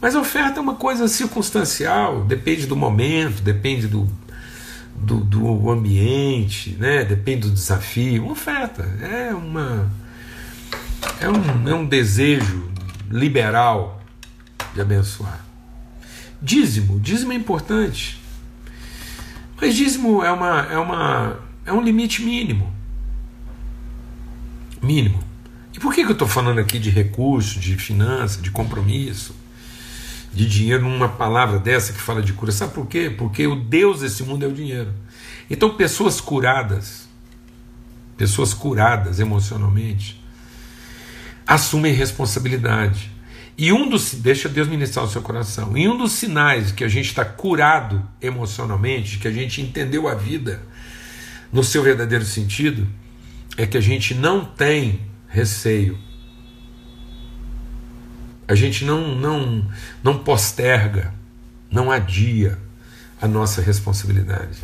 Mas 0.00 0.16
a 0.16 0.20
oferta 0.20 0.58
é 0.58 0.62
uma 0.62 0.74
coisa 0.74 1.06
circunstancial, 1.06 2.24
depende 2.24 2.66
do 2.66 2.74
momento, 2.74 3.40
depende 3.40 3.86
do, 3.86 4.08
do, 4.96 5.18
do 5.18 5.70
ambiente, 5.70 6.76
né? 6.78 7.04
depende 7.04 7.48
do 7.48 7.50
desafio. 7.50 8.24
Uma 8.24 8.32
oferta 8.32 8.82
é, 9.00 9.32
uma, 9.32 9.90
é, 11.20 11.28
um, 11.28 11.68
é 11.68 11.74
um 11.74 11.86
desejo 11.86 12.68
liberal 13.10 14.00
de 14.74 14.80
abençoar. 14.80 15.44
Dízimo, 16.40 16.98
dízimo 16.98 17.32
é 17.32 17.36
importante. 17.36 18.20
Mas 19.60 19.76
dízimo 19.76 20.24
é, 20.24 20.32
uma, 20.32 20.66
é, 20.68 20.78
uma, 20.78 21.36
é 21.64 21.72
um 21.72 21.80
limite 21.80 22.22
mínimo 22.22 22.81
mínimo. 24.82 25.22
E 25.72 25.80
por 25.80 25.94
que, 25.94 26.02
que 26.02 26.10
eu 26.10 26.14
estou 26.14 26.28
falando 26.28 26.58
aqui 26.58 26.78
de 26.78 26.90
recurso, 26.90 27.58
de 27.58 27.76
finança, 27.76 28.42
de 28.42 28.50
compromisso, 28.50 29.34
de 30.32 30.46
dinheiro 30.46 30.82
numa 30.82 31.08
palavra 31.08 31.58
dessa 31.58 31.92
que 31.92 32.00
fala 32.00 32.22
de 32.22 32.32
cura? 32.32 32.52
Sabe 32.52 32.74
por 32.74 32.86
quê? 32.86 33.08
Porque 33.08 33.46
o 33.46 33.54
Deus 33.56 34.00
desse 34.00 34.22
mundo 34.22 34.44
é 34.44 34.48
o 34.48 34.52
dinheiro. 34.52 34.92
Então, 35.48 35.76
pessoas 35.76 36.20
curadas, 36.20 37.08
pessoas 38.16 38.52
curadas 38.52 39.20
emocionalmente, 39.20 40.22
assumem 41.46 41.92
responsabilidade. 41.92 43.10
E 43.56 43.72
um 43.72 43.88
dos. 43.88 44.14
Deixa 44.14 44.48
Deus 44.48 44.68
ministrar 44.68 45.04
o 45.04 45.08
seu 45.08 45.22
coração. 45.22 45.76
E 45.76 45.86
um 45.88 45.96
dos 45.96 46.12
sinais 46.12 46.72
que 46.72 46.84
a 46.84 46.88
gente 46.88 47.06
está 47.06 47.24
curado 47.24 48.02
emocionalmente, 48.20 49.18
que 49.18 49.28
a 49.28 49.32
gente 49.32 49.60
entendeu 49.60 50.08
a 50.08 50.14
vida 50.14 50.62
no 51.52 51.62
seu 51.62 51.82
verdadeiro 51.82 52.24
sentido, 52.24 52.88
é 53.56 53.66
que 53.66 53.76
a 53.76 53.80
gente 53.80 54.14
não 54.14 54.44
tem 54.44 55.00
receio. 55.28 55.98
A 58.48 58.54
gente 58.54 58.84
não, 58.84 59.14
não, 59.14 59.64
não 60.02 60.18
posterga, 60.18 61.14
não 61.70 61.90
adia 61.90 62.58
a 63.20 63.28
nossa 63.28 63.62
responsabilidade. 63.62 64.58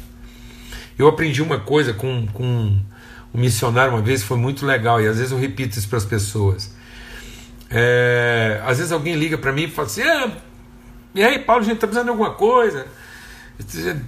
Eu 0.98 1.07
aprendi 1.07 1.42
uma 1.42 1.61
coisa 1.61 1.94
com, 1.94 2.27
com 2.27 2.44
um 3.33 3.40
missionário 3.40 3.92
uma 3.94 4.03
vez, 4.03 4.22
foi 4.22 4.37
muito 4.37 4.66
legal, 4.66 5.01
e 5.01 5.07
às 5.07 5.16
vezes 5.16 5.33
eu 5.33 5.38
repito 5.38 5.79
isso 5.79 5.88
para 5.88 5.98
as 5.98 6.05
pessoas. 6.05 6.74
É, 7.70 8.61
às 8.64 8.79
vezes 8.79 8.92
alguém 8.92 9.14
liga 9.14 9.38
para 9.38 9.53
mim 9.53 9.64
e 9.64 9.70
fala 9.70 9.87
assim: 9.87 10.03
ah, 10.03 10.33
e 11.14 11.22
aí, 11.22 11.38
Paulo, 11.38 11.62
a 11.62 11.64
gente 11.64 11.77
está 11.77 11.87
precisando 11.87 12.07
de 12.07 12.11
alguma 12.11 12.33
coisa. 12.33 12.87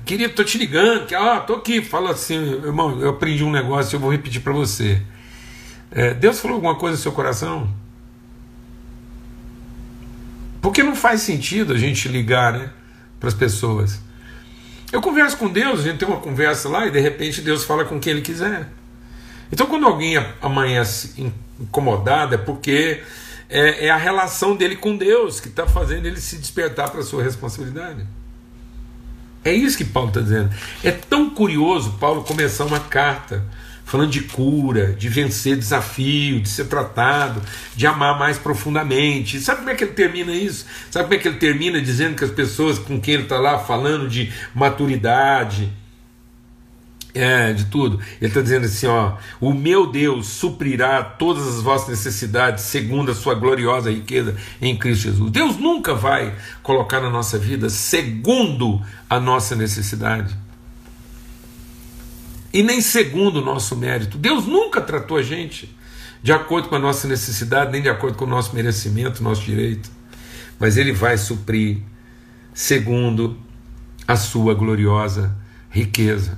Queria, 0.05 0.29
tô 0.29 0.45
te 0.45 0.57
ligando, 0.57 1.07
que 1.07 1.15
ah, 1.15 1.41
tô 1.41 1.55
aqui. 1.55 1.83
Fala 1.83 2.13
assim, 2.13 2.37
irmão, 2.37 3.01
eu 3.01 3.11
aprendi 3.11 3.43
um 3.43 3.51
negócio, 3.51 3.97
eu 3.97 4.01
vou 4.01 4.11
repetir 4.11 4.41
para 4.41 4.53
você. 4.53 5.03
É, 5.91 6.15
Deus 6.15 6.39
falou 6.39 6.57
alguma 6.57 6.77
coisa 6.77 6.97
no 6.97 7.03
seu 7.03 7.13
coração? 7.13 7.69
Porque 10.63 10.83
não 10.83 10.95
faz 10.95 11.23
sentido 11.23 11.73
a 11.73 11.79
gente 11.79 12.07
ligar 12.07 12.53
né, 12.53 12.71
para 13.19 13.29
as 13.29 13.35
pessoas. 13.35 14.01
Eu 14.93 15.01
converso 15.01 15.37
com 15.37 15.49
Deus, 15.49 15.81
a 15.81 15.83
gente 15.83 15.99
tem 15.99 16.09
uma 16.09 16.21
conversa 16.21 16.69
lá 16.69 16.87
e 16.87 16.91
de 16.91 17.01
repente 17.01 17.41
Deus 17.41 17.65
fala 17.65 17.85
com 17.85 17.99
quem 17.99 18.13
Ele 18.13 18.23
quiser. 18.23 18.69
Então, 19.53 19.67
quando 19.67 19.87
alguém 19.87 20.17
amanhece 20.41 21.33
incomodado, 21.59 22.35
é 22.35 22.39
porque 22.39 23.03
é, 23.49 23.87
é 23.87 23.91
a 23.91 23.97
relação 23.97 24.55
dele 24.55 24.77
com 24.77 24.97
Deus 24.97 25.41
que 25.41 25.49
está 25.49 25.67
fazendo 25.67 26.07
ele 26.07 26.21
se 26.21 26.37
despertar 26.37 26.89
para 26.91 27.01
a 27.01 27.03
sua 27.03 27.23
responsabilidade. 27.23 28.07
É 29.45 29.53
isso 29.53 29.77
que 29.77 29.85
Paulo 29.85 30.09
está 30.09 30.21
dizendo. 30.21 30.51
É 30.85 30.91
tão 30.91 31.31
curioso 31.31 31.93
Paulo 31.93 32.23
começar 32.23 32.65
uma 32.65 32.81
carta 32.81 33.45
falando 33.91 34.11
de 34.11 34.21
cura, 34.21 34.93
de 34.93 35.09
vencer 35.09 35.57
desafio, 35.57 36.41
de 36.41 36.49
ser 36.49 36.67
tratado, 36.67 37.43
de 37.75 37.87
amar 37.89 38.17
mais 38.17 38.39
profundamente. 38.39 39.41
Sabe 39.41 39.59
como 39.59 39.71
é 39.71 39.75
que 39.75 39.83
ele 39.83 39.93
termina 39.95 40.33
isso? 40.33 40.65
Sabe 40.91 41.07
como 41.07 41.15
é 41.15 41.19
que 41.19 41.27
ele 41.27 41.39
termina 41.39 41.83
dizendo 41.83 42.15
que 42.15 42.25
as 42.25 42.31
pessoas 42.31 42.79
com 42.79 43.01
quem 43.01 43.15
ele 43.15 43.23
está 43.25 43.39
lá 43.39 43.59
falando 43.59 44.09
de 44.09 44.33
maturidade, 44.55 45.73
é, 47.15 47.53
de 47.53 47.67
tudo. 47.67 48.01
Ele 48.21 48.29
está 48.29 48.41
dizendo 48.41 48.67
assim: 48.67 48.87
ó, 48.87 49.15
o 49.41 49.53
meu 49.53 49.87
Deus 49.87 50.27
suprirá 50.27 51.03
todas 51.03 51.47
as 51.47 51.63
vossas 51.63 51.89
necessidades 51.89 52.65
segundo 52.65 53.11
a 53.11 53.15
sua 53.15 53.35
gloriosa 53.35 53.91
riqueza 53.91 54.37
em 54.61 54.77
Cristo 54.77 55.03
Jesus. 55.05 55.31
Deus 55.31 55.57
nunca 55.57 55.95
vai 55.95 56.35
colocar 56.63 57.01
na 57.01 57.11
nossa 57.11 57.39
vida 57.39 57.69
segundo 57.69 58.81
a 59.09 59.19
nossa 59.19 59.57
necessidade. 59.57 60.37
E 62.53 62.63
nem 62.63 62.81
segundo 62.81 63.37
o 63.37 63.45
nosso 63.45 63.77
mérito. 63.77 64.19
Deus 64.19 64.47
nunca 64.47 64.81
tratou 64.81 65.17
a 65.17 65.23
gente 65.23 65.75
de 66.23 66.33
acordo 66.33 66.69
com 66.69 66.75
a 66.75 66.81
nossa 66.81 67.09
necessidade, 67.09 67.73
nem 67.73 67.81
de 67.81 67.89
acordo 67.89 68.17
com 68.17 68.25
o 68.25 68.29
nosso 68.29 68.55
merecimento, 68.55 69.23
nosso 69.23 69.43
direito. 69.43 69.91
Mas 70.59 70.77
Ele 70.77 70.93
vai 70.93 71.17
suprir 71.17 71.79
segundo 72.53 73.39
a 74.07 74.17
sua 74.17 74.55
gloriosa 74.55 75.35
riqueza. 75.71 76.37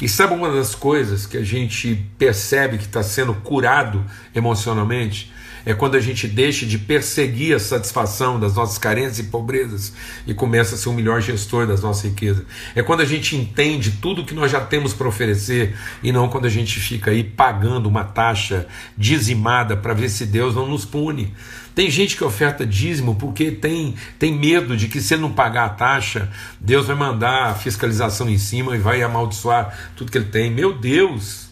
E 0.00 0.08
sabe 0.08 0.34
uma 0.34 0.52
das 0.52 0.74
coisas 0.74 1.26
que 1.26 1.36
a 1.36 1.44
gente 1.44 2.04
percebe 2.18 2.78
que 2.78 2.84
está 2.84 3.02
sendo 3.02 3.34
curado 3.34 4.04
emocionalmente? 4.34 5.32
É 5.66 5.74
quando 5.74 5.96
a 5.96 6.00
gente 6.00 6.26
deixa 6.26 6.64
de 6.64 6.78
perseguir 6.78 7.54
a 7.54 7.58
satisfação 7.58 8.40
das 8.40 8.54
nossas 8.54 8.78
carências 8.78 9.18
e 9.18 9.24
pobrezas 9.24 9.92
e 10.26 10.32
começa 10.32 10.74
a 10.74 10.78
ser 10.78 10.88
o 10.88 10.94
melhor 10.94 11.20
gestor 11.20 11.66
das 11.66 11.82
nossas 11.82 12.04
riquezas. 12.04 12.44
É 12.74 12.82
quando 12.82 13.00
a 13.00 13.04
gente 13.04 13.36
entende 13.36 13.90
tudo 14.00 14.24
que 14.24 14.34
nós 14.34 14.50
já 14.50 14.60
temos 14.60 14.94
para 14.94 15.08
oferecer 15.08 15.76
e 16.02 16.10
não 16.10 16.28
quando 16.28 16.46
a 16.46 16.50
gente 16.50 16.80
fica 16.80 17.10
aí 17.10 17.22
pagando 17.22 17.86
uma 17.86 18.04
taxa 18.04 18.66
dizimada 18.96 19.76
para 19.76 19.92
ver 19.92 20.08
se 20.08 20.24
Deus 20.24 20.54
não 20.54 20.66
nos 20.66 20.86
pune. 20.86 21.34
Tem 21.78 21.88
gente 21.88 22.16
que 22.16 22.24
oferta 22.24 22.66
dízimo 22.66 23.14
porque 23.14 23.52
tem, 23.52 23.94
tem 24.18 24.36
medo 24.36 24.76
de 24.76 24.88
que 24.88 25.00
se 25.00 25.16
não 25.16 25.32
pagar 25.32 25.66
a 25.66 25.68
taxa, 25.68 26.28
Deus 26.58 26.88
vai 26.88 26.96
mandar 26.96 27.50
a 27.50 27.54
fiscalização 27.54 28.28
em 28.28 28.36
cima 28.36 28.74
e 28.74 28.80
vai 28.80 29.00
amaldiçoar 29.00 29.92
tudo 29.94 30.10
que 30.10 30.18
ele 30.18 30.24
tem. 30.24 30.50
Meu 30.50 30.76
Deus! 30.76 31.50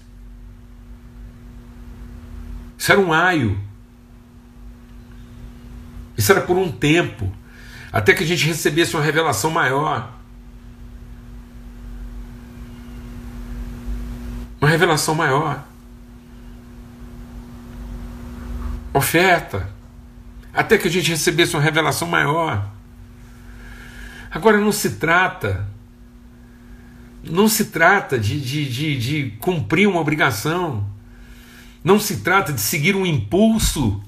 Isso 2.76 2.90
era 2.90 3.00
um 3.00 3.12
aio. 3.12 3.56
Isso 6.18 6.32
era 6.32 6.40
por 6.40 6.56
um 6.56 6.72
tempo, 6.72 7.32
até 7.92 8.12
que 8.12 8.24
a 8.24 8.26
gente 8.26 8.48
recebesse 8.48 8.96
uma 8.96 9.04
revelação 9.04 9.52
maior. 9.52 10.12
Uma 14.60 14.68
revelação 14.68 15.14
maior. 15.14 15.64
Oferta 18.92 19.75
até 20.57 20.79
que 20.79 20.88
a 20.88 20.90
gente 20.90 21.11
recebesse 21.11 21.55
uma 21.55 21.62
revelação 21.62 22.09
maior. 22.09 22.66
Agora 24.31 24.59
não 24.59 24.73
se 24.73 24.92
trata, 24.92 25.69
não 27.23 27.47
se 27.47 27.66
trata 27.66 28.19
de, 28.19 28.40
de, 28.40 28.64
de, 28.64 28.99
de 28.99 29.31
cumprir 29.38 29.87
uma 29.87 30.01
obrigação, 30.01 30.87
não 31.85 32.01
se 32.01 32.19
trata 32.19 32.55
de 32.55 32.61
seguir 32.61 32.97
um 32.97 33.05
impulso, 33.05 34.03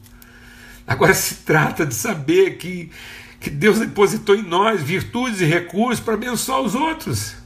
agora 0.87 1.13
se 1.13 1.37
trata 1.37 1.85
de 1.85 1.95
saber 1.95 2.57
que, 2.57 2.91
que 3.39 3.51
Deus 3.51 3.79
depositou 3.79 4.35
em 4.35 4.43
nós 4.43 4.83
virtudes 4.83 5.43
e 5.43 5.45
recursos 5.45 6.01
para 6.01 6.15
abençoar 6.15 6.63
os 6.63 6.75
outros. 6.75 7.37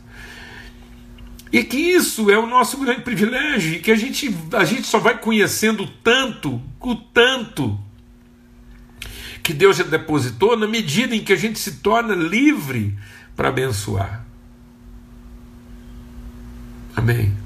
E 1.52 1.64
que 1.64 1.76
isso 1.76 2.30
é 2.30 2.38
o 2.38 2.46
nosso 2.46 2.78
grande 2.78 3.02
privilégio, 3.02 3.74
e 3.74 3.80
que 3.80 3.90
a 3.90 3.96
gente, 3.96 4.34
a 4.52 4.64
gente 4.64 4.86
só 4.86 4.98
vai 4.98 5.18
conhecendo 5.18 5.86
tanto, 6.02 6.62
o 6.80 6.94
tanto, 6.94 7.78
que 9.42 9.52
Deus 9.52 9.76
já 9.76 9.84
depositou 9.84 10.56
na 10.56 10.66
medida 10.66 11.14
em 11.14 11.22
que 11.22 11.32
a 11.32 11.36
gente 11.36 11.58
se 11.58 11.72
torna 11.72 12.14
livre 12.14 12.96
para 13.34 13.48
abençoar. 13.48 14.24
Amém. 16.94 17.36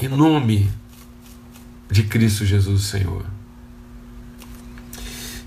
Em 0.00 0.08
nome 0.08 0.70
de 1.90 2.04
Cristo 2.04 2.44
Jesus, 2.44 2.84
Senhor. 2.84 3.24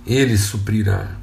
Ele 0.06 0.38
suprirá 0.38 1.17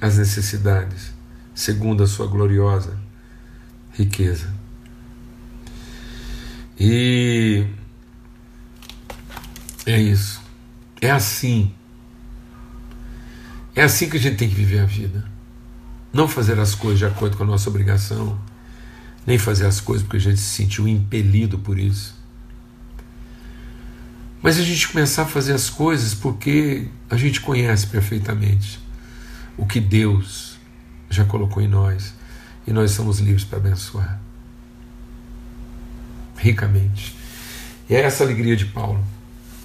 as 0.00 0.18
necessidades 0.18 1.12
segundo 1.54 2.02
a 2.02 2.06
sua 2.06 2.26
gloriosa 2.26 2.98
riqueza. 3.92 4.52
E 6.78 7.66
é 9.86 10.00
isso. 10.00 10.40
É 11.00 11.10
assim 11.10 11.74
é 13.74 13.82
assim 13.82 14.08
que 14.08 14.16
a 14.16 14.20
gente 14.20 14.36
tem 14.36 14.48
que 14.48 14.54
viver 14.54 14.80
a 14.80 14.84
vida. 14.84 15.24
Não 16.12 16.28
fazer 16.28 16.58
as 16.58 16.74
coisas 16.74 16.98
de 16.98 17.06
acordo 17.06 17.36
com 17.36 17.42
a 17.42 17.46
nossa 17.46 17.70
obrigação, 17.70 18.38
nem 19.26 19.38
fazer 19.38 19.66
as 19.66 19.80
coisas 19.80 20.04
porque 20.04 20.18
a 20.18 20.20
gente 20.20 20.40
se 20.40 20.56
sentiu 20.56 20.86
impelido 20.86 21.58
por 21.58 21.78
isso. 21.78 22.14
Mas 24.42 24.58
a 24.58 24.62
gente 24.62 24.88
começar 24.88 25.22
a 25.22 25.26
fazer 25.26 25.54
as 25.54 25.70
coisas 25.70 26.14
porque 26.14 26.88
a 27.08 27.16
gente 27.16 27.40
conhece 27.40 27.86
perfeitamente 27.86 28.80
o 29.56 29.64
que 29.64 29.80
Deus 29.80 30.58
já 31.08 31.24
colocou 31.24 31.62
em 31.62 31.68
nós 31.68 32.12
e 32.66 32.72
nós 32.72 32.90
somos 32.90 33.20
livres 33.20 33.44
para 33.44 33.58
abençoar 33.58 34.20
ricamente. 36.42 37.14
E 37.88 37.94
é 37.94 38.00
essa 38.00 38.24
alegria 38.24 38.56
de 38.56 38.66
Paulo. 38.66 39.02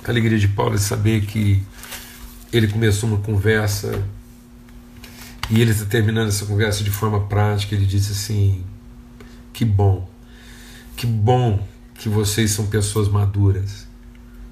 A 0.06 0.12
alegria 0.12 0.38
de 0.38 0.48
Paulo 0.48 0.76
é 0.76 0.78
saber 0.78 1.26
que 1.26 1.64
ele 2.52 2.68
começou 2.68 3.10
uma 3.10 3.20
conversa 3.20 4.04
e 5.50 5.62
ele 5.62 5.72
está 5.72 5.86
terminando 5.86 6.28
essa 6.28 6.46
conversa 6.46 6.84
de 6.84 6.92
forma 6.92 7.22
prática. 7.22 7.76
Ele 7.76 7.86
disse 7.86 8.12
assim: 8.12 8.64
Que 9.54 9.66
bom, 9.66 10.10
que 10.96 11.06
bom 11.06 11.66
que 11.96 12.10
vocês 12.10 12.52
são 12.52 12.68
pessoas 12.68 13.08
maduras. 13.08 13.88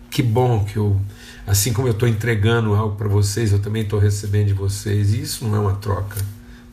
Que 0.09 0.23
bom 0.23 0.63
que 0.63 0.77
eu, 0.77 0.99
assim 1.45 1.73
como 1.73 1.87
eu 1.87 1.91
estou 1.91 2.07
entregando 2.07 2.73
algo 2.73 2.95
para 2.95 3.07
vocês, 3.07 3.51
eu 3.51 3.59
também 3.59 3.83
estou 3.83 3.99
recebendo 3.99 4.47
de 4.47 4.53
vocês. 4.53 5.13
E 5.13 5.21
isso 5.21 5.45
não 5.45 5.55
é 5.55 5.59
uma 5.59 5.75
troca, 5.75 6.21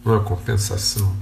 não 0.05 0.15
é 0.15 0.17
uma 0.19 0.25
compensação. 0.25 1.15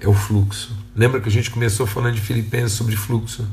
É 0.00 0.08
o 0.08 0.12
fluxo. 0.12 0.76
Lembra 0.96 1.20
que 1.20 1.28
a 1.28 1.32
gente 1.32 1.50
começou 1.50 1.86
falando 1.86 2.16
de 2.16 2.20
Filipenses 2.20 2.72
sobre 2.72 2.96
fluxo? 2.96 3.46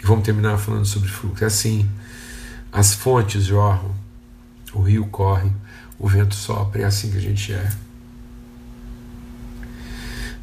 E 0.00 0.06
vamos 0.06 0.24
terminar 0.24 0.56
falando 0.58 0.86
sobre 0.86 1.08
fluxo. 1.08 1.42
É 1.42 1.46
assim: 1.48 1.88
as 2.72 2.94
fontes 2.94 3.44
jorram 3.44 4.01
o 4.74 4.82
rio 4.82 5.06
corre, 5.06 5.50
o 5.98 6.08
vento 6.08 6.34
sopra, 6.34 6.82
é 6.82 6.84
assim 6.84 7.10
que 7.10 7.18
a 7.18 7.20
gente 7.20 7.52
é. 7.52 7.72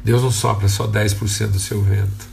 Deus 0.04 0.22
não 0.22 0.30
sopra 0.30 0.68
só 0.68 0.88
10% 0.88 1.48
do 1.48 1.58
seu 1.58 1.82
vento. 1.82 2.28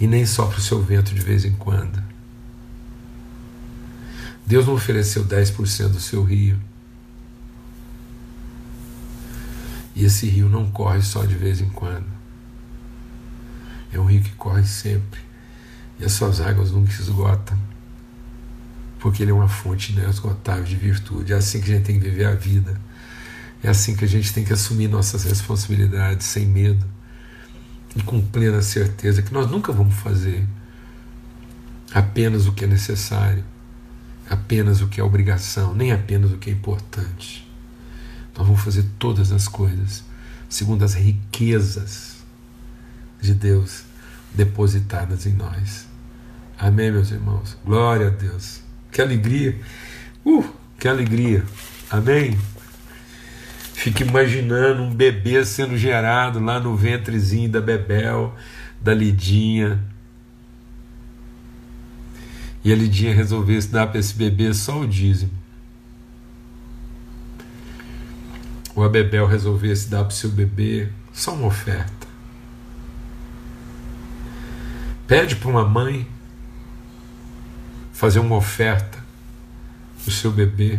E 0.00 0.06
nem 0.06 0.26
sopra 0.26 0.58
o 0.58 0.60
seu 0.60 0.82
vento 0.82 1.14
de 1.14 1.20
vez 1.20 1.44
em 1.44 1.52
quando. 1.52 2.02
Deus 4.46 4.66
não 4.66 4.74
ofereceu 4.74 5.24
10% 5.24 5.88
do 5.88 6.00
seu 6.00 6.22
rio. 6.22 6.58
E 9.94 10.04
esse 10.04 10.28
rio 10.28 10.48
não 10.48 10.70
corre 10.70 11.02
só 11.02 11.24
de 11.24 11.34
vez 11.34 11.60
em 11.60 11.68
quando. 11.70 12.06
É 13.92 13.98
um 13.98 14.04
rio 14.04 14.22
que 14.22 14.32
corre 14.32 14.64
sempre. 14.64 15.20
E 15.98 16.04
as 16.04 16.12
suas 16.12 16.40
águas 16.40 16.70
nunca 16.70 16.92
esgotam 16.92 17.67
porque 18.98 19.22
ele 19.22 19.30
é 19.30 19.34
uma 19.34 19.48
fonte 19.48 19.92
inesgotável 19.92 20.64
de 20.64 20.76
virtude. 20.76 21.32
É 21.32 21.36
assim 21.36 21.60
que 21.60 21.70
a 21.70 21.74
gente 21.76 21.84
tem 21.86 21.98
que 21.98 22.08
viver 22.08 22.26
a 22.26 22.34
vida. 22.34 22.80
É 23.62 23.68
assim 23.68 23.96
que 23.96 24.04
a 24.04 24.08
gente 24.08 24.32
tem 24.32 24.44
que 24.44 24.52
assumir 24.52 24.88
nossas 24.88 25.24
responsabilidades 25.24 26.26
sem 26.26 26.46
medo 26.46 26.84
e 27.96 28.02
com 28.02 28.20
plena 28.20 28.62
certeza 28.62 29.22
que 29.22 29.32
nós 29.32 29.50
nunca 29.50 29.72
vamos 29.72 29.94
fazer 29.94 30.46
apenas 31.92 32.46
o 32.46 32.52
que 32.52 32.64
é 32.64 32.66
necessário, 32.66 33.44
apenas 34.28 34.80
o 34.80 34.88
que 34.88 35.00
é 35.00 35.04
obrigação, 35.04 35.74
nem 35.74 35.90
apenas 35.90 36.30
o 36.30 36.36
que 36.36 36.50
é 36.50 36.52
importante. 36.52 37.48
Nós 38.36 38.46
vamos 38.46 38.62
fazer 38.62 38.84
todas 38.98 39.32
as 39.32 39.48
coisas 39.48 40.04
segundo 40.48 40.84
as 40.84 40.94
riquezas 40.94 42.18
de 43.20 43.34
Deus 43.34 43.82
depositadas 44.32 45.26
em 45.26 45.32
nós. 45.32 45.86
Amém, 46.58 46.90
meus 46.90 47.10
irmãos? 47.10 47.56
Glória 47.64 48.08
a 48.08 48.10
Deus. 48.10 48.67
Que 48.90 49.02
alegria. 49.02 49.56
Uh, 50.24 50.44
que 50.78 50.88
alegria. 50.88 51.44
Amém? 51.90 52.38
Fique 53.74 54.02
imaginando 54.02 54.82
um 54.82 54.92
bebê 54.92 55.44
sendo 55.44 55.76
gerado 55.76 56.40
lá 56.40 56.58
no 56.58 56.76
ventrezinho 56.76 57.48
da 57.48 57.60
Bebel, 57.60 58.34
da 58.80 58.92
Lidinha. 58.92 59.82
E 62.64 62.72
a 62.72 62.76
Lidinha 62.76 63.14
resolvesse 63.14 63.68
dar 63.68 63.86
para 63.86 64.00
esse 64.00 64.14
bebê 64.14 64.52
só 64.52 64.80
o 64.80 64.86
dízimo. 64.86 65.30
Ou 68.74 68.84
a 68.84 68.88
Bebel 68.88 69.26
resolvesse 69.26 69.88
dar 69.88 70.04
para 70.04 70.08
o 70.08 70.12
seu 70.12 70.30
bebê 70.30 70.88
só 71.12 71.34
uma 71.34 71.46
oferta. 71.46 72.06
Pede 75.06 75.36
para 75.36 75.48
uma 75.48 75.64
mãe 75.64 76.06
fazer 77.98 78.20
uma 78.20 78.36
oferta 78.36 78.96
o 80.06 80.10
seu 80.10 80.30
bebê 80.30 80.78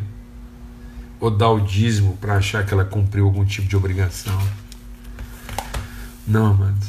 ou 1.19 1.29
dar 1.29 1.49
o 1.49 1.59
dízimo 1.59 2.15
para 2.15 2.37
achar 2.37 2.65
que 2.65 2.73
ela 2.73 2.85
cumpriu 2.85 3.25
algum 3.25 3.43
tipo 3.43 3.67
de 3.67 3.75
obrigação. 3.75 4.39
Não, 6.25 6.45
amados. 6.45 6.87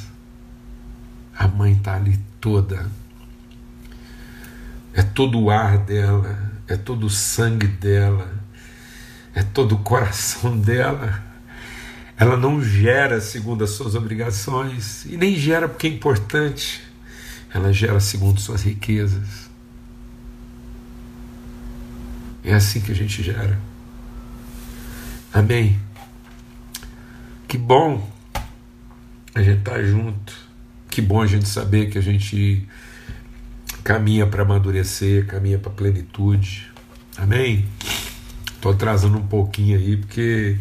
A 1.37 1.49
mãe 1.49 1.73
está 1.73 1.97
ali 1.97 2.17
toda. 2.41 2.89
É 4.95 5.03
todo 5.03 5.41
o 5.41 5.51
ar 5.51 5.79
dela, 5.79 6.53
é 6.69 6.77
todo 6.77 7.07
o 7.07 7.11
sangue 7.11 7.67
dela, 7.67 8.33
é 9.35 9.43
todo 9.43 9.75
o 9.75 9.79
coração 9.79 10.57
dela. 10.57 11.25
Ela 12.17 12.37
não 12.37 12.63
gera 12.63 13.21
segundo 13.21 13.65
as 13.65 13.71
suas 13.71 13.97
obrigações 13.97 15.05
e 15.07 15.17
nem 15.17 15.35
gera 15.35 15.69
porque 15.69 15.89
é 15.89 15.91
importante. 15.91 16.83
Ela 17.53 17.73
gera 17.73 17.99
segundo 17.99 18.41
suas 18.41 18.63
riquezas. 18.63 19.50
É 22.43 22.55
assim 22.55 22.81
que 22.81 22.91
a 22.91 22.95
gente 22.95 23.23
gera. 23.23 23.59
Amém. 25.33 25.79
Que 27.47 27.59
bom 27.59 28.09
a 29.35 29.43
gente 29.43 29.59
estar 29.59 29.73
tá 29.73 29.83
junto. 29.83 30.33
Que 30.89 31.01
bom 31.01 31.21
a 31.21 31.27
gente 31.27 31.49
saber 31.49 31.91
que 31.91 31.99
a 31.99 32.01
gente 32.01 32.67
caminha 33.85 34.27
para 34.27 34.43
amadurecer, 34.43 35.27
caminha 35.27 35.59
para 35.59 35.71
plenitude. 35.71 36.71
Amém. 37.17 37.65
Estou 38.55 38.73
atrasando 38.73 39.19
um 39.19 39.27
pouquinho 39.27 39.79
aí 39.79 39.97
porque 39.97 40.59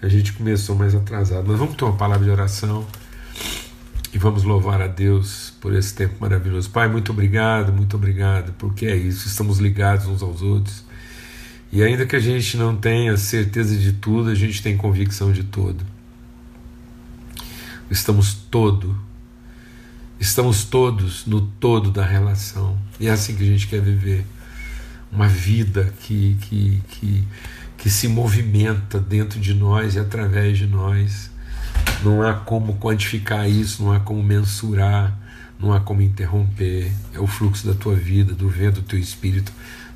a 0.00 0.08
gente 0.08 0.32
começou 0.34 0.76
mais 0.76 0.94
atrasado. 0.94 1.44
Mas 1.48 1.58
vamos 1.58 1.76
ter 1.76 1.84
uma 1.84 1.96
palavra 1.96 2.24
de 2.24 2.30
oração 2.30 2.86
e 4.12 4.18
vamos 4.18 4.44
louvar 4.44 4.80
a 4.82 4.86
Deus 4.86 5.54
por 5.60 5.74
esse 5.74 5.94
tempo 5.94 6.16
maravilhoso. 6.20 6.70
Pai, 6.70 6.88
muito 6.88 7.12
obrigado, 7.12 7.72
muito 7.72 7.96
obrigado, 7.96 8.52
porque 8.58 8.86
é 8.86 8.94
isso. 8.94 9.26
Estamos 9.26 9.58
ligados 9.58 10.06
uns 10.06 10.22
aos 10.22 10.42
outros 10.42 10.84
e 11.72 11.82
ainda 11.82 12.04
que 12.04 12.14
a 12.14 12.20
gente 12.20 12.58
não 12.58 12.76
tenha 12.76 13.16
certeza 13.16 13.74
de 13.74 13.94
tudo, 13.94 14.28
a 14.28 14.34
gente 14.34 14.62
tem 14.62 14.76
convicção 14.76 15.32
de 15.32 15.42
tudo. 15.42 15.82
Estamos 17.90 18.34
todo, 18.34 18.94
estamos 20.20 20.64
todos 20.64 21.24
no 21.24 21.40
todo 21.40 21.90
da 21.90 22.04
relação. 22.04 22.78
E 23.00 23.08
é 23.08 23.10
assim 23.10 23.34
que 23.34 23.42
a 23.42 23.46
gente 23.46 23.66
quer 23.66 23.80
viver. 23.80 24.26
Uma 25.10 25.26
vida 25.26 25.94
que, 26.00 26.36
que, 26.42 26.82
que, 26.88 27.24
que 27.78 27.90
se 27.90 28.06
movimenta 28.06 29.00
dentro 29.00 29.40
de 29.40 29.54
nós 29.54 29.94
e 29.94 29.98
através 29.98 30.58
de 30.58 30.66
nós. 30.66 31.30
Não 32.04 32.20
há 32.20 32.34
como 32.34 32.74
quantificar 32.74 33.48
isso, 33.48 33.82
não 33.82 33.92
há 33.92 34.00
como 34.00 34.22
mensurar, 34.22 35.16
não 35.58 35.72
há 35.72 35.80
como 35.80 36.02
interromper. 36.02 36.92
É 37.14 37.18
o 37.18 37.26
fluxo 37.26 37.66
da 37.66 37.72
tua 37.72 37.94
vida, 37.94 38.34
do 38.34 38.46
vento 38.46 38.82
do 38.82 38.86
teu 38.86 38.98
espírito 38.98 39.50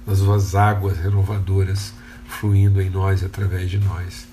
das 0.06 0.18
suas 0.18 0.54
águas 0.54 0.98
renovadoras 0.98 1.92
fluindo 2.26 2.80
em 2.80 2.90
nós 2.90 3.22
e 3.22 3.24
através 3.24 3.70
de 3.70 3.78
nós. 3.78 4.26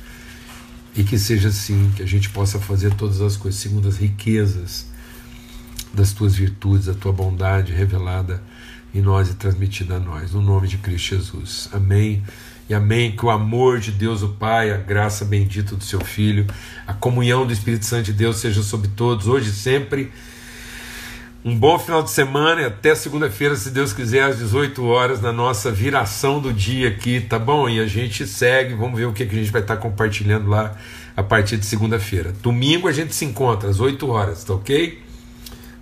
E 0.96 1.04
que 1.04 1.18
seja 1.18 1.50
assim, 1.50 1.92
que 1.96 2.04
a 2.04 2.06
gente 2.06 2.30
possa 2.30 2.60
fazer 2.60 2.94
todas 2.94 3.20
as 3.22 3.36
coisas 3.36 3.60
segundo 3.60 3.88
as 3.88 3.98
riquezas 3.98 4.88
das 5.94 6.12
tuas 6.12 6.36
virtudes, 6.36 6.86
da 6.86 6.94
tua 6.94 7.12
bondade 7.12 7.72
revelada 7.72 8.42
em 8.94 9.02
nós 9.02 9.30
e 9.30 9.34
transmitida 9.34 9.96
a 9.96 10.00
nós, 10.00 10.34
no 10.34 10.42
nome 10.42 10.68
de 10.68 10.78
Cristo 10.78 11.16
Jesus. 11.16 11.70
Amém. 11.72 12.24
E 12.70 12.74
amém. 12.74 13.16
Que 13.16 13.26
o 13.26 13.32
amor 13.32 13.80
de 13.80 13.92
Deus, 13.92 14.22
o 14.22 14.30
Pai, 14.30 14.72
a 14.72 14.78
graça 14.78 15.26
bendita 15.26 15.76
do 15.76 15.84
seu 15.84 16.00
Filho, 16.00 16.46
a 16.86 16.94
comunhão 16.94 17.46
do 17.46 17.54
Espírito 17.54 17.86
Santo 17.86 18.06
de 18.06 18.14
Deus 18.14 18.38
seja 18.38 18.62
sobre 18.62 18.90
todos, 18.90 19.28
hoje 19.28 19.50
e 19.50 19.54
sempre 19.54 20.12
um 21.46 21.58
bom 21.58 21.78
final 21.78 22.02
de 22.02 22.10
semana 22.10 22.62
e 22.62 22.66
até 22.66 22.96
segunda-feira, 22.96 23.56
se 23.56 23.70
Deus 23.70 23.92
quiser, 23.92 24.24
às 24.24 24.38
18 24.38 24.86
horas, 24.86 25.22
na 25.22 25.34
nossa 25.34 25.70
viração 25.70 26.40
do 26.40 26.54
dia 26.54 26.88
aqui, 26.88 27.20
tá 27.20 27.38
bom? 27.38 27.68
E 27.68 27.82
a 27.82 27.86
gente 27.86 28.26
segue, 28.26 28.74
vamos 28.74 28.98
ver 28.98 29.06
o 29.06 29.14
que, 29.14 29.26
que 29.26 29.36
a 29.36 29.40
gente 29.40 29.52
vai 29.52 29.62
estar 29.62 29.76
compartilhando 29.76 30.50
lá 30.50 30.78
a 31.18 31.22
partir 31.22 31.58
de 31.58 31.66
segunda-feira. 31.66 32.34
Domingo 32.42 32.88
a 32.88 32.94
gente 32.94 33.14
se 33.14 33.26
encontra 33.26 33.70
às 33.70 33.82
8 33.82 34.10
horas, 34.10 34.44
tá 34.46 34.54
ok? 34.54 35.04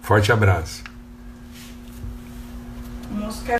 Forte 0.02 0.32
abraço. 0.32 0.84